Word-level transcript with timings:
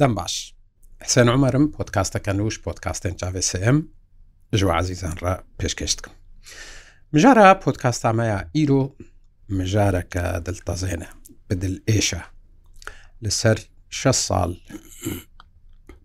دەم 0.00 0.14
باش 0.20 0.34
حسێن 1.06 1.28
عمەرم 1.34 1.64
پۆتکاستەکە 1.76 2.32
نووش 2.38 2.56
پۆتکاستێن 2.66 3.14
چاVCM 3.20 3.76
ژوە 4.60 4.72
عزیزانڕە 4.82 5.34
پێشکەشتکم 5.58 6.12
مژارە 7.12 7.46
پۆتکاستامەیە 7.62 8.38
ئیرۆ 8.56 8.82
مژارەکە 9.58 10.24
دڵتەزێنە 10.46 11.10
بدل 11.48 11.74
ئێشە 11.90 12.22
لەسەر 13.24 13.58
6 13.90 14.16
ساڵ 14.28 14.50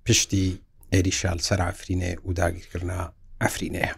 پشتی 0.05 0.48
ئێریشال 0.93 1.40
سەر 1.48 1.59
ئافرینێ 1.66 2.12
و 2.27 2.30
داگیرکردنا 2.40 2.99
ئەفرینەیە 3.43 3.93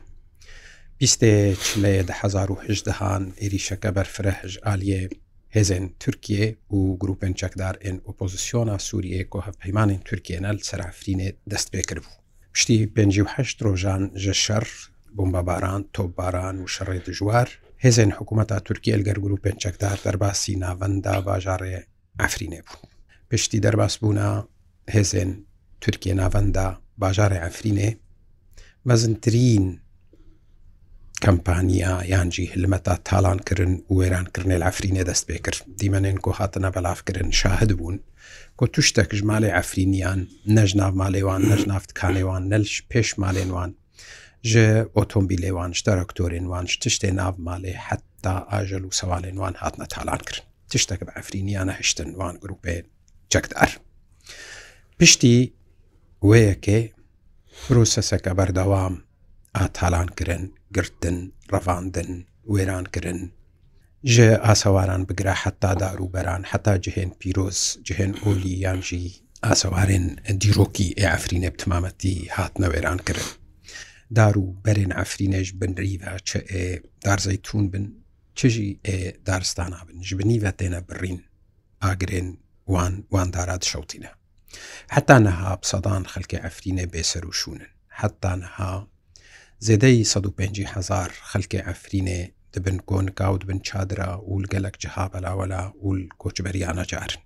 بیستێ 0.99 1.35
چلێ 1.67 1.95
1970هان 2.09 3.23
عێریشەکە 3.41 3.89
بەرفرە 3.95 4.33
هژ 4.41 4.53
ئالیێ 4.65 5.03
hêzên 5.55 5.89
Türkiye 5.99 6.55
û 6.71 6.97
grupên 6.99 7.33
çekdar 7.33 7.73
ên 7.81 8.01
opozisyona 8.05 8.79
Sûriye 8.79 9.29
ku 9.29 9.41
hevpeymanên 9.41 9.99
Türkiye'nel 10.05 10.55
serafrînê 10.57 11.35
dest 11.51 11.73
pê 11.73 11.81
kiribû. 11.81 12.09
Piştî 12.53 12.95
5 12.95 13.61
rojan 13.61 14.11
ji 14.15 14.35
şer, 14.35 14.67
bombabaran, 15.13 15.85
topbaran 15.93 16.57
û 16.57 16.65
şerê 16.67 17.05
dijwar, 17.05 17.59
hêzên 17.83 18.11
hikûmeta 18.11 18.59
Türkiye 18.63 18.95
elger 18.95 19.15
grupên 19.15 19.57
çekdar 19.57 19.99
derbasî 20.05 20.59
navenda 20.59 21.11
bajarê 21.15 21.83
Efrînê 22.19 22.59
bû. 22.61 22.75
Piştî 23.29 23.63
derbas 23.63 24.01
bûna 24.01 24.45
hêzên 24.87 25.33
Türkiye 25.81 26.15
navenda 26.15 26.77
bajarê 27.01 27.39
Efrînê, 27.49 27.97
mezintirîn 28.85 29.79
کەمپانیا 31.25 31.93
یانجی 32.13 32.45
هلمەتا 32.53 32.93
تاالانکردن 33.09 33.73
وێرانکردنێ 33.97 34.57
ئەفرینێ 34.65 35.03
دەست 35.09 35.23
پێ 35.29 35.37
کرد 35.45 35.61
دیمەنێن 35.81 36.17
کۆ 36.25 36.31
هاتنە 36.39 36.69
بەلافکردن 36.75 37.29
شاهد 37.41 37.71
بوون 37.77 37.97
کۆ 38.59 38.65
توشتە 38.73 39.03
کژمالێ 39.11 39.49
ئەفرینیان 39.57 40.19
نەژناو 40.55 40.91
ماڵێوان 41.01 41.41
نەژنافت 41.51 41.91
کانێوان 41.99 42.43
نەلش 42.53 42.73
پێش 42.91 43.09
مالێنوان 43.21 43.71
ژە 44.49 44.67
ئۆتۆمبیلێوان 44.97 45.71
شتەرەکتۆرێنوان 45.79 46.65
تشتێ 46.81 47.11
ناو 47.19 47.33
ماڵێ 47.47 47.73
حتا 47.87 48.35
ئاژەل 48.51 48.83
و 48.85 48.91
سەواالێنوان 48.99 49.53
هاتنە 49.61 49.87
تاالانکردن 49.93 50.41
تشتەکە 50.71 51.03
بە 51.07 51.13
ئەفرینیانە 51.17 51.73
هشتنوان 51.79 52.35
گروپێ 52.43 52.75
چەکدار 53.33 53.69
پشتی 54.99 55.37
وەیەکێ 56.27 56.79
پرۆسەسەکە 57.65 58.31
بەردەوام 58.39 58.95
ئاتالانکردن 59.57 60.43
گرتن 60.75 61.17
ڕەڤاندن 61.53 62.11
وێرانکردن 62.53 63.19
ژێ 64.13 64.29
ئاسەواران 64.45 65.01
بگرا 65.09 65.35
حتا 65.43 65.71
داروبەران 65.81 66.43
حتا 66.51 66.73
جهێن 66.85 67.11
پیرۆز 67.19 67.59
جهێن 67.87 68.13
ئۆلی 68.23 68.55
یانژی 68.65 69.05
ئاسەوارێن 69.45 70.05
دیرۆکی 70.41 70.89
ئێعفرینە 71.01 71.49
بتمامەتی 71.55 72.15
هاتنە 72.35 72.67
وێرانکردن 72.73 73.29
دارو 74.17 74.47
بەرێن 74.65 74.91
ئەفرینێش 74.99 75.47
بنریڤە 75.59 76.11
چە 76.29 76.39
ئێ 76.51 76.67
دارزەی 77.05 77.37
تون 77.47 77.65
بن 77.73 77.85
چژی 78.39 78.71
ئێ 78.87 78.99
دارستانە 79.27 79.79
بن 79.87 79.97
ژبنیڤە 80.07 80.51
تێنە 80.59 80.81
بڕین 80.87 81.19
ئاگرێن 81.83 82.29
وان 82.71 82.93
واندارات 83.13 83.63
شەوتینە 83.71 84.11
حتا 84.95 85.17
نەها 85.25 85.51
سەدان 85.71 86.03
خەلکی 86.13 86.37
ئەفرینێ 86.43 86.85
بێسەر 86.93 87.23
و 87.25 87.31
شوونن 87.39 87.69
حتا 87.99 88.35
نەها 88.41 88.73
زێدەی 89.65 90.03
150هزار 90.05 91.11
خەلکێ 91.31 91.59
ئەفرینێ 91.67 92.21
دەبن 92.53 92.77
گۆنکاوت 92.89 93.41
بن 93.49 93.59
چادرا 93.67 94.11
و 94.29 94.33
گەلک 94.53 94.73
جها 94.83 95.05
بەلاوەلا 95.13 95.63
و 95.85 95.87
کۆچبەریانەجارن 96.21 97.19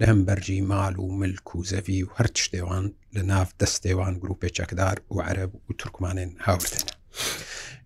لە 0.00 0.04
هەم 0.10 0.20
بەرجی 0.26 0.60
ماڵ 0.70 0.94
و 0.98 1.06
ملک 1.20 1.48
و 1.56 1.64
زەوی 1.70 2.02
و 2.04 2.08
هەر 2.16 2.28
شتێوان 2.44 2.84
لە 3.14 3.22
ناف 3.30 3.48
دەستێوان 3.60 4.14
گروپێ 4.22 4.48
چەکدار 4.56 4.96
و 5.12 5.16
عرب 5.28 5.50
و 5.66 5.72
تورکمانێن 5.78 6.32
هاورتن. 6.44 6.84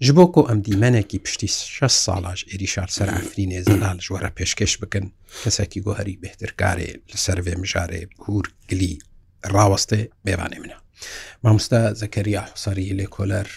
ji 0.05 0.13
bo 0.17 0.27
ku 0.33 0.41
em 0.53 0.59
dîmenekî 0.67 1.19
piştî 1.25 1.49
şe 1.77 1.89
salaj 2.05 2.39
êrîşar 2.55 2.87
ser 2.97 3.09
Efrînê 3.21 3.61
zelal 3.69 3.99
ji 4.05 4.09
were 4.15 4.31
pêşkeş 4.39 4.73
bikin 4.83 5.05
kesekî 5.45 5.81
guherî 5.87 6.15
bêhtirkarê 6.25 6.91
li 7.11 7.17
ser 7.25 7.39
vê 7.47 7.55
mijarê 7.63 8.03
hûr 8.23 8.45
gilî 8.69 8.95
rawastê 9.55 10.01
mêvanê 10.27 10.59
min 10.63 10.69
e. 10.77 10.77
Mamosta 11.43 11.81
Zekeriya 12.01 12.43
Husarî 12.53 12.87
lêkoler 13.05 13.49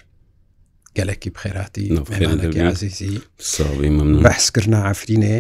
گەلکی 0.98 1.30
بخێراتی 1.36 1.86
عزیزی 2.74 3.14
بەحسکردنا 4.28 4.80
ئافرینێ 4.88 5.38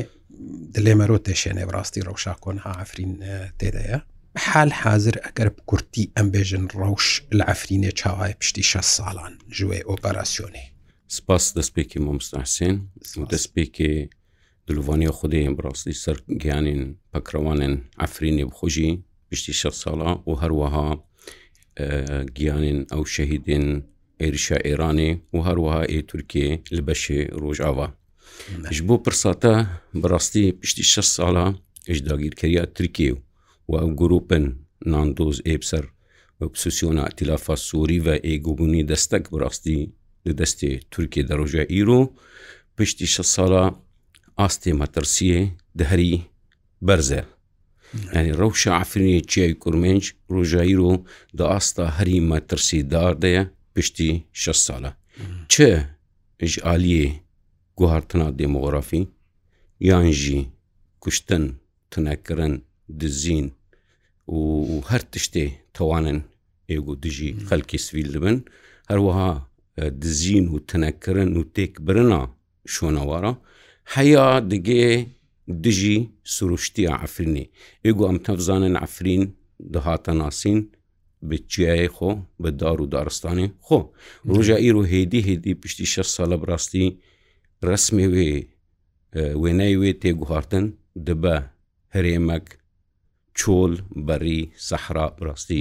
دلێمەرۆ 0.75 1.17
تێشێنێ 1.25 1.65
ڕاستی 1.73 2.01
ڕەوشا 2.07 2.33
کۆنها 2.43 2.71
ئافرین 2.79 3.13
تێدەیە 3.59 3.99
حال 4.47 4.71
حاضر 4.81 5.15
ئەگەر 5.25 5.49
کورتی 5.69 6.05
ئەمبێژن 6.17 6.65
ڕەوش 6.81 7.07
لە 7.37 7.43
ئەفرینێ 7.49 7.91
چاوای 7.99 8.33
پشتی 8.39 8.63
6 8.71 8.85
ساڵان 8.97 9.33
ژێ 9.57 9.79
ئۆپەراسسیۆنی 9.89 10.65
سپاس 11.17 11.43
دەستپێکی 11.57 11.99
مۆمستاسێن 12.05 12.75
دەستپێکی 13.31 13.93
دلووانی 14.67 15.07
خودی 15.17 15.49
بڕاستی 15.57 15.95
سەر 16.03 16.17
گیانین 16.41 16.81
پەکرەوانن 17.13 17.75
ئەفرینێ 18.01 18.45
بخۆژی 18.49 18.91
پشتی 19.29 19.53
6 19.53 19.67
ساڵە 19.83 20.11
و 20.27 20.31
هەروەها 20.41 20.87
گیانین 22.37 22.79
ئەو 22.93 23.03
شەهیدین 23.15 23.67
عێریشا 24.23 24.57
ئێرانێ 24.67 25.11
و 25.35 25.37
هەروەها 25.47 25.83
ئێ 25.91 25.99
تورکێ 26.11 26.47
لە 26.75 26.81
بەشێ 26.87 27.19
ڕۆژاوا 27.43 27.87
ش 28.75 28.79
بۆ 28.87 28.95
پرساتە 29.03 29.55
بەڕاستی 30.01 30.45
پشتی 30.59 30.83
6 30.93 31.07
ساڵە 31.17 31.45
ئش 31.91 31.99
داگیرکەریا 32.07 32.63
ترکێ 32.77 33.09
و 33.69 33.71
ئەو 33.81 33.89
گرروپن 33.99 34.45
ناندۆز 34.91 35.37
ئێبسەر 35.49 35.85
پسوسیۆنا 36.53 37.03
ئەتیلافا 37.07 37.55
سووری 37.67 37.99
و 38.05 38.09
ئێگوبوونی 38.27 38.85
دەستەک 38.89 39.23
بڕاستی 39.33 39.79
لە 40.27 40.33
دەستێ 40.41 40.71
تورکێ 40.93 41.21
دەڕۆژە 41.29 41.63
ئیرۆ 41.73 42.01
پشتی 42.77 43.07
6 43.15 43.27
ساڵە 43.35 43.63
ئاستێ 44.39 44.71
مەترسیە 44.81 45.39
دەهری 45.79 46.13
بەرزە 46.87 47.21
ینی 48.15 48.31
ڕەوشە 48.39 48.71
ئافرینی 48.77 49.19
چیای 49.31 49.53
کورمنج 49.63 50.03
ڕۆژایی 50.33 50.75
ڕۆ 50.81 50.91
دا 51.37 51.45
ئاستا 51.53 51.85
هەری 51.97 52.19
مەترسی 52.31 52.81
داردەیە 52.91 53.43
پشتی 53.79 54.09
6 54.45 54.51
ساله 54.67 54.91
چه 55.53 55.67
ژعالیێ 56.53 57.05
گوهارتنا 57.79 58.27
دموغرافی 58.41 59.01
یان 59.89 60.07
ژی 60.21 60.39
کوشتن 61.03 61.43
تنەکردن 61.91 62.53
دزین 63.01 63.47
و 64.37 64.39
هەر 64.89 65.03
تشتێ 65.13 65.45
توانن 65.75 66.19
ئێگو 66.71 66.93
دژی 67.03 67.31
خەلکی 67.49 67.77
سویل 67.87 68.09
دبن 68.15 68.37
هەروەها 68.91 69.29
دزین 70.03 70.45
و 70.53 70.55
تنەکردن 70.69 71.29
و 71.37 71.41
تێکبرنا 71.55 72.21
شۆنەوارە 72.73 73.33
هەیە 73.95 74.25
دگێ 74.51 74.85
دژی 75.63 75.97
سروشتی 76.35 76.89
ئەفرینی 76.95 77.45
ئێگو 77.85 78.03
ئەم 78.07 78.17
تەفزانن 78.27 78.75
ئەفرین 78.83 79.23
دەهاتە 79.73 80.11
ناسین 80.21 80.59
بە 81.27 81.37
چیای 81.51 81.87
خۆ 81.95 82.11
بە 82.43 82.49
دار 82.61 82.77
و 82.81 82.85
دارستانی 82.95 83.47
خۆ 83.67 83.79
ڕۆژە 84.31 84.57
ئیر 84.63 84.75
و 84.81 84.83
هێدی 84.91 85.21
هێدی 85.27 85.53
پشتی 85.61 85.85
6 85.93 86.07
سالە 86.15 86.37
بڕاستی 86.41 86.85
ڕسمێ 87.67 88.07
وێ 88.13 88.29
وێنای 89.41 89.75
وێ 89.81 89.91
تێگوهاتن 90.01 90.65
دەبە 91.07 91.35
هەرێمەک 91.95 92.47
چۆل 93.39 93.73
بەری 94.07 94.39
سەحرا 94.67 95.07
ڕاستی 95.25 95.59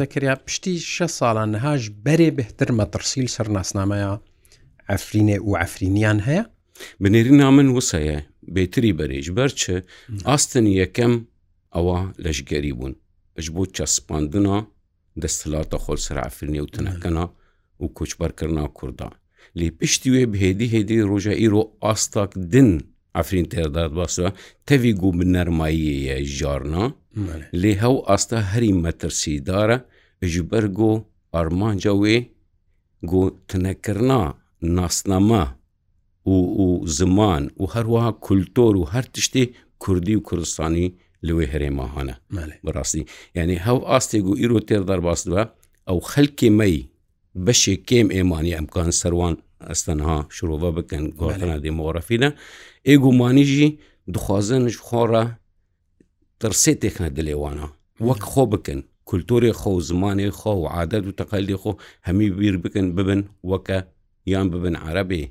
زەکریا 0.00 0.34
پشتی 0.46 0.74
6 0.78 1.10
ساڵان 1.20 1.48
نەهاش 1.54 1.82
بەرێ 2.04 2.30
بهتر 2.38 2.70
مەترسیل 2.78 3.26
سەرناسنامەیە 3.36 4.12
ئەفرینێ 4.90 5.38
و 5.48 5.52
ئەفرینیان 5.60 6.18
هەیە 6.28 6.44
بنێری 7.02 7.32
نامن 7.42 7.68
وسەیە 7.76 8.18
بێتری 8.56 8.92
بەرێژ 8.98 9.26
بەرچە 9.38 9.74
ئاستن 10.28 10.66
یەکەم 10.82 11.12
ئەوە 11.74 11.98
لەشگەری 12.24 12.74
بوون 12.78 12.94
ji 13.36 13.50
bo 13.56 13.66
çespandina 13.66 14.66
destilata 15.16 15.76
xol 15.86 15.96
serafirnê 16.06 16.60
û 16.66 16.70
tinekena 16.76 17.24
û 17.82 17.94
koçberkirina 17.98 18.66
Kurda. 18.74 19.10
Lê 19.58 19.70
piştî 19.78 20.10
wê 20.14 20.32
bi 20.32 20.38
hêdî 20.44 20.66
hêdî 20.74 20.96
roja 21.10 21.34
îro 21.46 21.62
astak 21.80 22.36
din 22.36 22.94
Efrîn 23.18 23.44
terdar 23.44 23.96
bas 23.96 24.18
tevî 24.66 24.92
got 24.94 25.14
bi 25.14 25.24
nermayiyê 25.36 25.96
ye 26.10 26.24
jarna 26.24 26.94
lê 27.62 27.72
hew 27.80 28.02
asta 28.06 28.42
herî 28.42 28.72
metirsîdar 28.72 29.70
e 30.22 30.28
ji 30.28 30.50
ber 30.50 30.62
got 30.64 31.02
armanca 31.32 31.90
wê 31.90 32.24
got 33.02 33.48
tinekirina 33.48 34.34
nasnama 34.62 35.44
û 36.26 36.34
û 36.64 36.86
ziman 36.96 37.42
û 37.60 37.74
herwiha 37.74 38.20
kultor 38.20 38.74
û 38.74 38.90
her 38.92 39.02
tiştê 39.02 39.52
Kurdî 39.80 40.14
û 40.18 40.22
Kurdistanî 40.22 40.86
لێ 41.26 41.44
هەرێماهانە 41.52 42.14
بەڕاستی 42.64 43.02
یعنی 43.36 43.56
هەو 43.66 43.78
ئاستێک 43.90 44.24
و 44.30 44.34
ئیرۆ 44.40 44.58
تێر 44.68 44.82
دەرباست 44.90 45.26
بە 45.34 45.42
ئەو 45.88 45.98
خەلکی 46.10 46.48
مەی 46.60 46.76
بەشێک 47.46 47.80
کێم 47.88 48.08
ئێمانی 48.16 48.54
ئەمکان 48.58 48.88
سەروان 49.00 49.34
ئەستەنها 49.70 50.16
شرۆڤە 50.36 50.70
بکەن 50.78 51.04
گۆتنە 51.20 51.56
دێمۆڕەفیدە 51.64 52.30
ئێگومانیژی 52.88 53.68
دخوازنش 54.14 54.76
خۆڕە 54.88 55.24
ترسێ 56.40 56.72
تێکنە 56.82 57.08
دلێوانە 57.18 57.66
وەک 58.06 58.20
خۆ 58.30 58.42
بکەن 58.54 58.80
کولتوری 59.08 59.52
خۆ 59.60 59.70
زمانی 59.90 60.28
خۆ 60.40 60.52
و 60.62 60.64
عادەت 60.76 61.02
و 61.08 61.14
تەقەلی 61.20 61.56
خۆ 61.62 61.72
هەمی 62.08 62.28
بیر 62.38 62.54
بکەن 62.64 62.86
ببن 62.96 63.20
وەکە 63.50 63.78
یان 64.32 64.46
ببن 64.54 64.74
عربێ 64.86 65.22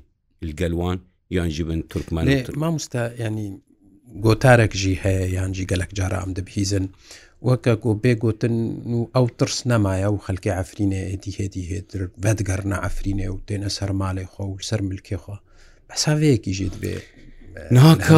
گەلوان 0.60 0.98
یان 1.36 1.48
جبن 1.56 1.80
تورکمان 1.90 2.26
مامۆستا 2.62 3.02
ینی 3.24 3.48
گۆتارێکژی 4.24 4.94
هەیە 5.04 5.26
یانجی 5.36 5.66
گەلک 5.70 5.90
جارە 5.98 6.16
ئەم 6.22 6.32
دەبهیزن 6.38 6.86
وەکە 7.48 7.72
گۆ 7.84 7.90
بێگوتن 8.02 8.54
و 8.96 9.00
ئەو 9.14 9.26
ترس 9.38 9.58
نەمایە 9.70 10.08
و 10.12 10.22
خەلکی 10.26 10.54
ئەفرینێ 10.58 11.00
ئێدی 11.10 11.32
هێدی 11.38 11.64
هێتر 11.72 12.00
بەدگەرنا 12.22 12.76
ئەفرینێ 12.84 13.28
و 13.32 13.36
تێنە 13.48 13.70
سەر 13.76 13.90
ماڵی 14.00 14.26
خۆ 14.32 14.42
و 14.48 14.52
سەر 14.68 14.80
ملکێخوا 14.88 15.36
بەساوەیەکی 15.88 16.52
ژێت 16.58 16.74
بێ 16.82 16.94
ناکە 17.76 18.14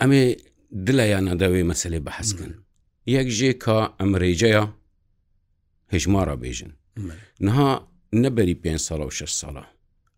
ئەمێ 0.00 0.24
دلایانە 0.86 1.34
دەوێ 1.42 1.62
مەسلێ 1.70 2.00
بەحەسکن 2.06 2.52
یەک 3.16 3.28
ژێ 3.38 3.50
کا 3.64 3.78
ئەمرێجەیە 4.00 4.64
هژمارە 5.94 6.36
بێژن 6.42 6.72
نها 7.46 7.70
نەبەری 8.22 8.56
پێ 8.62 8.72
ساڵ 8.86 9.00
و 9.08 9.12
ش 9.18 9.20
ساڵە 9.40 9.64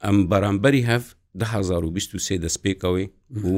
ئەم 0.04 0.16
بەرامبەری 0.30 0.86
هەف 0.90 1.04
2023 1.40 2.38
دەستپێکەوەی 2.44 3.06
و 3.42 3.48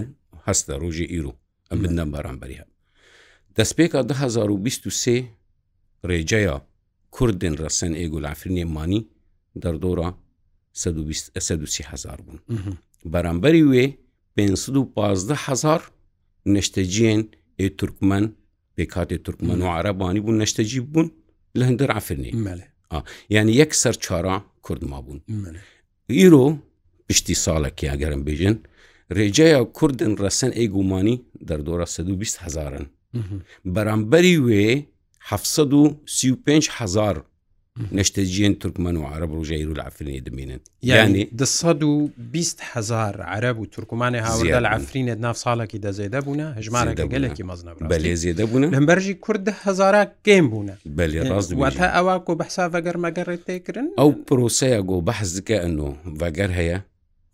هەستە 0.50 0.72
ڕۆژی 0.82 1.06
ئیرو 1.12 1.32
ئەم 1.70 1.78
لەندەم 1.84 2.08
بەرامبەری 2.14 2.56
هەم 2.60 2.70
دەستپێکە 3.56 4.00
2023 4.10 5.30
ڕێجەیە 6.10 6.56
کوردن 7.16 7.54
ڕەسەن 7.64 7.92
ئێگولافرینێ 8.00 8.64
مانی 8.76 9.00
دەردۆرە 9.62 10.08
هزار 11.94 12.18
بوون 12.24 12.38
بەرامبەری 13.12 13.64
وێ 13.70 13.86
515هزار 14.38 15.80
نشتەجیێن 16.54 17.22
ئێ 17.60 17.66
تورکمەن 17.78 18.24
پێکاتێ 18.76 19.16
تورکمەن 19.26 19.58
و 19.64 19.68
عربانی 19.76 20.20
بوون 20.24 20.36
نشتەجی 20.42 20.80
بوون 20.92 21.06
لە 21.58 21.62
هەندر 21.68 21.88
عفرنی 21.98 22.32
یعنی 23.34 23.52
یەک 23.62 23.72
سەر 23.82 23.94
چارە 24.04 24.36
کوردما 24.66 24.98
بوون 25.06 25.20
ئیرۆ 26.18 26.46
پشتی 27.08 27.34
ساڵێکی 27.44 27.86
ئەگەرم 27.92 28.22
بێژن 28.28 28.56
ڕێجەیە 29.18 29.58
کوردن 29.78 30.12
ڕەسەن 30.22 30.50
ئەیگومانی 30.58 31.16
دەردۆرە 31.48 31.86
120 31.96 32.36
هزارن 32.44 32.86
بەرامبەری 33.74 34.36
وێ 34.46 34.66
5 36.46 36.70
هزار 36.78 37.16
نشتجیین 37.98 38.54
تورکمن 38.60 38.96
و 38.96 39.02
عرب 39.06 39.32
و 39.32 39.44
ژیر 39.44 39.68
و 39.68 39.72
العفرینی 39.72 40.20
دەبینن 40.26 40.60
یعنی 40.82 41.24
د 41.24 41.42
120 41.44 42.60
هزار 42.72 43.22
عرب 43.22 43.58
و 43.60 43.66
تورکمانی 43.66 44.22
هاوردە 44.24 44.58
العفرینێت 44.62 45.18
ناف 45.20 45.36
ساڵێکی 45.44 45.78
دەزێدە 45.86 46.24
بوون 46.24 46.40
هژمانەکە 46.40 47.06
گەلێکی 47.12 47.42
مەزنە 47.42 47.88
بەێ 47.90 48.14
زیێدە 48.20 48.42
بوون 48.48 48.64
لەمبەرژی 48.74 49.14
کورد 49.24 49.48
هزارە 49.64 50.02
گەیم 50.26 50.46
بوون 50.52 50.68
بەێ 50.98 51.22
ڕاست 51.30 51.52
تا 51.78 51.86
ئەوە 51.96 52.14
کۆ 52.26 52.32
بەحسا 52.40 52.64
بەگەر 52.74 52.96
مەگەڕێت 53.04 53.42
تێکردن 53.48 53.86
ئەو 54.00 54.10
پرۆسەیە 54.26 54.80
گۆ 54.90 54.96
بەحز 55.06 55.30
دکە 55.38 55.56
ئەنۆ 55.64 55.88
بەگەر 56.20 56.50
هەیە 56.58 56.78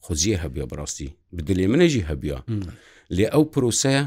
خۆجیە 0.07 0.37
هەبیە 0.45 0.65
بڕاستی 0.71 1.09
بدلێ 1.37 1.67
منەژی 1.73 2.03
هەبیە 2.11 2.39
لێ 3.17 3.27
ئەو 3.35 3.43
پرۆسەیە 3.53 4.05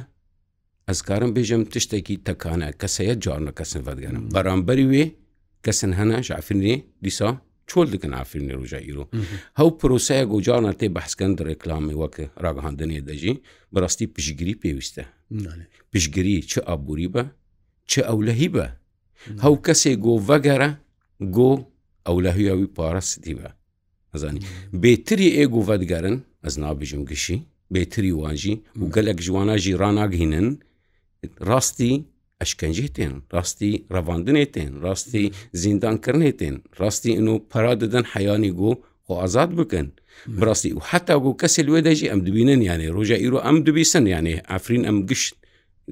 ئەسکارم 0.90 1.32
بێژم 1.36 1.62
تشتێکی 1.74 2.16
تەکانە 2.28 2.68
کەسەیە 2.82 3.16
جارنە 3.24 3.52
کەسن 3.60 3.82
بەدگەنم 3.88 4.24
بەرامبەری 4.34 4.86
وێ 4.92 5.06
کەسن 5.66 5.92
هەنا 6.00 6.18
شعفرنێ 6.28 6.76
دیسا 7.06 7.30
چۆل 7.70 7.88
دکن 7.94 8.14
ئافرینێ 8.18 8.56
ڕژە 8.62 8.80
ئیرۆ 8.88 9.06
هەو 9.60 9.70
پرۆسەیە 9.80 10.24
گۆجارە 10.32 10.72
تێ 10.80 10.88
بەحسکەند 10.96 11.38
ڕێکلامی 11.48 11.96
وەکە 12.02 12.26
ڕاگەهاندنێ 12.44 13.00
دەژی 13.10 13.36
بەڕاستی 13.74 14.06
پشگیری 14.16 14.56
پێویستە 14.62 15.04
پشگیری 15.92 16.36
چه 16.52 16.60
ئابووری 16.68 17.08
بە 17.14 17.24
چه 17.92 18.00
ئەو 18.08 18.20
لەهی 18.28 18.50
بە 18.56 18.66
هەو 19.44 19.56
کەسێ 19.66 19.92
گۆ 20.04 20.14
ڤەگەرە 20.30 20.70
گۆ 21.36 21.52
ئەو 22.08 22.18
لە 22.26 22.32
هویاوی 22.36 22.70
پارەستی 22.78 23.34
بە 23.40 23.50
ئەزانی 24.14 24.42
بێتری 24.84 25.30
ئێگو 25.38 25.62
ڤەدگەرن 25.70 26.18
ئەس 26.46 26.56
نابژم 26.64 27.02
گشی 27.12 27.38
بێتری 27.74 28.12
وانجی 28.22 28.54
و 28.80 28.82
گەلک 28.96 29.18
جواناژی 29.26 29.78
ڕناگهینن 29.82 30.48
ڕاستی 31.50 31.94
ئەشکنجی 32.42 32.88
تێن 32.96 33.14
ڕاستی 33.36 33.72
ڕەواندنێ 33.96 34.46
تێن 34.54 34.72
ڕاستی 34.86 35.26
زیندانکردێ 35.62 36.32
تێن 36.40 36.56
ڕاستی 36.80 37.12
ئەن 37.18 37.28
و 37.34 37.36
پەرا 37.52 37.74
دەدەن 37.82 38.06
حیانی 38.14 38.52
گۆ 38.60 38.72
خۆ 39.06 39.14
ئازاد 39.22 39.50
بکەن 39.60 39.88
بڕاستی 40.40 40.72
و 40.78 40.82
حتا 40.90 41.16
گو 41.24 41.32
کەسێ 41.42 41.62
لێ 41.68 41.80
دەژی 41.88 42.10
ئەم 42.12 42.20
دوبینن 42.26 42.62
یانێ 42.70 42.88
ڕۆژە 42.96 43.18
ئیرۆ 43.24 43.40
ئەم 43.46 43.58
دوبیسن 43.66 44.06
یانێ 44.14 44.36
ئەفرین 44.52 44.84
ئەم 44.88 44.98
گشت 45.10 45.36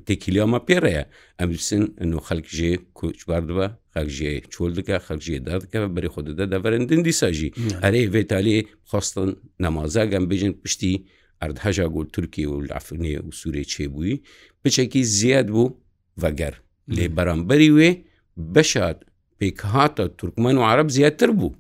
تێکیلیامە 0.07 0.59
پێڕەیە 0.67 1.03
ئەمسن 1.39 1.83
ئەن 1.99 2.11
و 2.17 2.19
خەکژێ 2.27 2.71
کوچبار 2.97 3.41
بە 3.57 3.65
خەکژێ 3.93 4.31
چۆل 4.53 4.71
دکە 4.77 4.97
خەکژێ 5.07 5.37
دادکە 5.47 5.79
بەری 5.95 6.09
خۆدەدا 6.13 6.45
دەڤەرندن 6.53 7.01
دیساژی 7.07 7.49
ئەرێ 7.83 8.01
ڤێتالی 8.13 8.57
خواستن 8.89 9.29
نەمازاگەم 9.63 10.23
بێژن 10.31 10.53
پشتی 10.61 10.93
ئەردهژا 11.41 11.85
گۆل 11.95 12.07
تورکیە 12.15 12.47
و 12.49 12.55
لافرنێ 12.69 13.15
و 13.27 13.31
سوورێ 13.39 13.63
چێبووی 13.73 14.15
بچێکی 14.63 15.01
زیاد 15.17 15.47
بوو 15.55 15.67
ڤگەر 16.21 16.53
لێ 16.95 17.05
بەرامبەری 17.15 17.69
وێ 17.77 17.89
بەشات 18.53 18.99
پێک 19.39 19.57
هاتە 19.73 20.03
تورکمان 20.19 20.55
و 20.59 20.63
عرب 20.71 20.87
زیاتر 20.97 21.29
بوو 21.39 21.51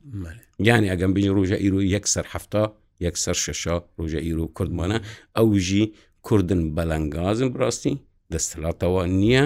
یانی 0.69 0.87
ئەگەم 0.91 1.11
بین 1.15 1.27
ڕۆژە 1.37 1.57
ئیرۆ 1.63 1.79
یەکسەر 1.95 2.25
هەفتە 2.33 2.61
یەکسەر 3.05 3.35
شەشە 3.45 3.75
ڕۆژە 3.99 4.19
ئیرۆ 4.27 4.45
کوردمانە 4.57 4.97
ئەو 5.37 5.47
ژی 5.67 5.83
کوردن 6.27 6.61
بەلەنگازم 6.77 7.49
بڕاستی 7.53 7.93
دەستڵاتەوە 8.33 9.01
نییە 9.21 9.43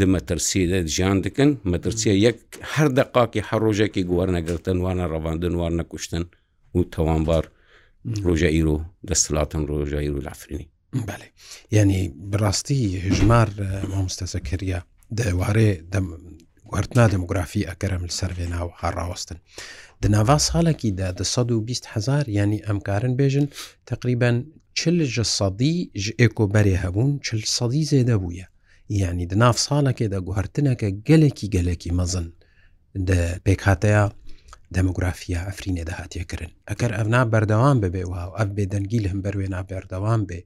دمەترسیدە 0.00 0.80
ژیان 0.94 1.18
دکن 1.24 1.50
مەترسیە 1.72 2.14
یەک 2.26 2.38
هەر 2.72 2.88
دەقاکی 2.98 3.46
هەڕۆژێکی 3.48 4.06
گووەرنەگرتن 4.10 4.76
وانە 4.84 5.04
ڕەواندن 5.12 5.54
وان 5.60 5.74
نەکوشتن 5.80 6.22
و 6.76 6.80
تەوانبار 6.92 7.44
ڕۆژە 8.26 8.50
ئیر 8.54 8.66
و 8.74 8.78
دەستڵاتن 9.08 9.62
ڕۆژە 9.70 10.00
ئیر 10.04 10.14
و 10.16 10.24
لافرینی 10.26 10.68
بەێ 11.08 11.28
یعنی 11.76 11.98
بڕاستی 12.30 12.78
هژمار 13.06 13.48
مامستەسە 13.92 14.38
کردە 14.48 14.80
دەوارێ 15.18 15.70
وەرتنا 16.72 17.04
دموگرافی 17.14 17.66
ئەگەرم 17.68 18.04
سەرێنا 18.18 18.60
و 18.68 18.72
هەڕاوەستن 18.82 19.38
دناوا 20.02 20.36
ساڵێکی 20.48 20.90
دا 21.00 21.06
120 21.12 21.84
هزار 21.92 22.24
ینی 22.40 22.60
ئەمکارن 22.68 23.12
بێژن 23.20 23.46
تقریبان 23.90 24.36
چل 24.78 25.00
ji 25.14 25.24
sedî 25.38 25.74
ji 26.04 26.12
êkoberê 26.26 26.76
hebûn 26.84 27.12
çil 27.26 27.40
sedî 27.58 27.82
zêde 27.92 28.16
bûye 28.24 28.46
yanî 29.02 29.26
di 29.30 29.36
nav 29.44 29.56
salekê 29.68 30.08
de 30.10 30.18
guhertineke 30.28 30.88
gelekî 30.90 31.46
gelekî 31.56 31.90
mezin 32.00 32.26
de 33.08 33.18
pêkhateya 33.46 34.04
demografiya 34.74 35.40
Efrînê 35.52 35.86
de 35.86 35.90
hatiye 35.90 36.24
kirin 36.24 36.50
Eker 36.72 36.90
evna 37.00 37.32
berdewan 37.32 37.82
bebe 37.82 37.98
ev 37.98 38.50
bêdengî 38.58 38.98
li 39.04 39.08
himber 39.12 39.34
wêna 39.42 39.60
berdewan 39.70 40.20
bê 40.28 40.38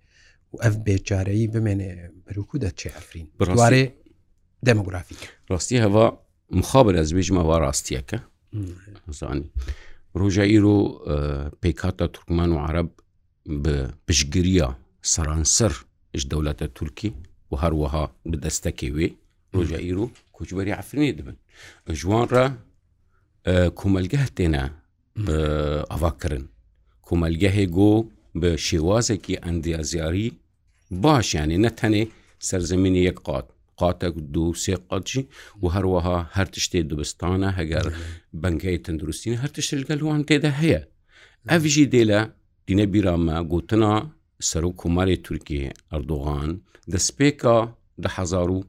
ev 0.69 0.75
bêçareyî 0.87 1.47
bimênê 1.55 1.91
berûku 2.27 2.61
de 2.61 2.69
çê 2.81 2.89
Efrîn 3.01 3.27
Birwarê 3.41 3.85
demografik 4.69 5.19
Rastî 5.51 5.81
heva 5.83 6.05
mixabir 6.51 6.95
ez 6.95 7.13
bêjme 7.13 7.43
va 7.49 7.61
rastiyeke 7.61 8.19
zanî 9.09 9.45
Roja 10.21 10.45
îro 10.57 10.79
pêkata 11.63 12.07
Turkman 12.15 12.51
û 12.57 12.59
Arab 12.71 12.89
bi 13.47 13.87
pişgiriya 14.07 14.79
saransir 15.03 15.73
ji 16.15 16.31
dewleta 16.31 16.69
Turkî 16.75 17.13
û 17.53 17.63
her 17.63 17.73
wiha 17.83 18.05
bi 18.27 18.37
destekê 18.47 18.89
wê 18.97 19.09
roja 19.55 19.77
îro 19.91 20.11
koçberî 20.33 20.71
Efrinê 20.71 21.19
dibin. 21.19 21.37
Ji 22.01 22.07
re 22.35 22.47
komelgeh 23.77 24.27
têne 24.39 24.71
avakirin. 25.97 26.49
Komelgehê 27.03 27.67
got 27.67 28.07
bi 28.35 28.47
şêwazekî 28.47 29.49
endiyaziyarî 29.49 30.33
baş 30.91 31.35
yanî 31.35 31.63
ne 31.63 31.69
tenê 31.69 32.09
serzeminî 32.39 32.99
yek 32.99 33.17
qat 33.25 33.47
qatek 33.79 34.15
dû 34.35 34.45
sê 34.65 34.77
qat 34.89 35.07
jî 35.09 35.27
û 35.63 35.73
herwiha 35.75 36.29
her 36.33 36.47
tiştê 36.47 36.91
dibistana 36.91 37.57
heger 37.59 37.87
bengeyê 38.35 38.83
tendurustîn 38.83 39.35
her 39.37 39.49
tişt 39.49 39.73
gel 39.89 39.99
wan 40.07 40.23
tê 40.23 40.43
de 40.43 40.51
heye. 40.51 40.89
Ev 41.49 41.65
jî 41.69 41.89
dê 41.91 42.09
le 42.09 42.31
dîne 42.69 42.87
bîra 42.93 43.17
me 43.17 43.41
gotina 43.43 44.11
serok 44.41 44.77
Kumarê 44.81 45.23
Türkiye 45.23 45.73
Erdoğan 45.91 46.61
destpêka 46.93 47.57
di 48.03 48.09
hezar 48.17 48.47
û 48.57 48.61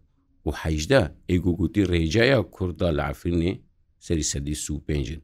û 0.46 0.52
hejde 0.56 1.02
êgogotî 1.34 1.84
rêceya 1.92 2.52
Kurda 2.52 2.88
li 2.98 3.02
Efrînê 3.12 3.58
serî 4.00 4.24
sedî 4.24 4.52
sû 4.64 4.74
pêncin. 4.86 5.20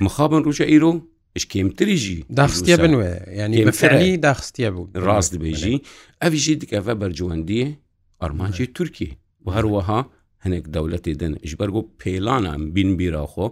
Mixabin 0.00 0.44
rûja 0.46 0.64
îro 0.76 0.92
ji 1.36 1.46
kêmtirî 1.48 1.94
jî 2.04 2.18
daxistiye 2.36 2.76
bin 2.82 2.92
we 2.92 3.30
yanî 3.40 4.22
daxistiye 4.22 4.68
bû 4.76 5.06
rast 5.06 5.34
dibêjî 5.34 5.80
ev 6.26 6.32
jî 6.34 6.60
dikeve 6.60 6.90
bercwendiyê 6.92 7.74
armancê 8.20 8.72
Türkiye 8.72 9.10
û 9.46 9.54
her 9.54 9.62
wiha 9.62 10.06
hinek 10.44 10.66
dewletê 10.66 11.20
din 11.20 11.38
ji 11.42 11.58
ber 11.58 11.68
got 11.68 11.86
pêlana 12.00 12.74
binbîra 12.74 13.24
xwe 13.24 13.46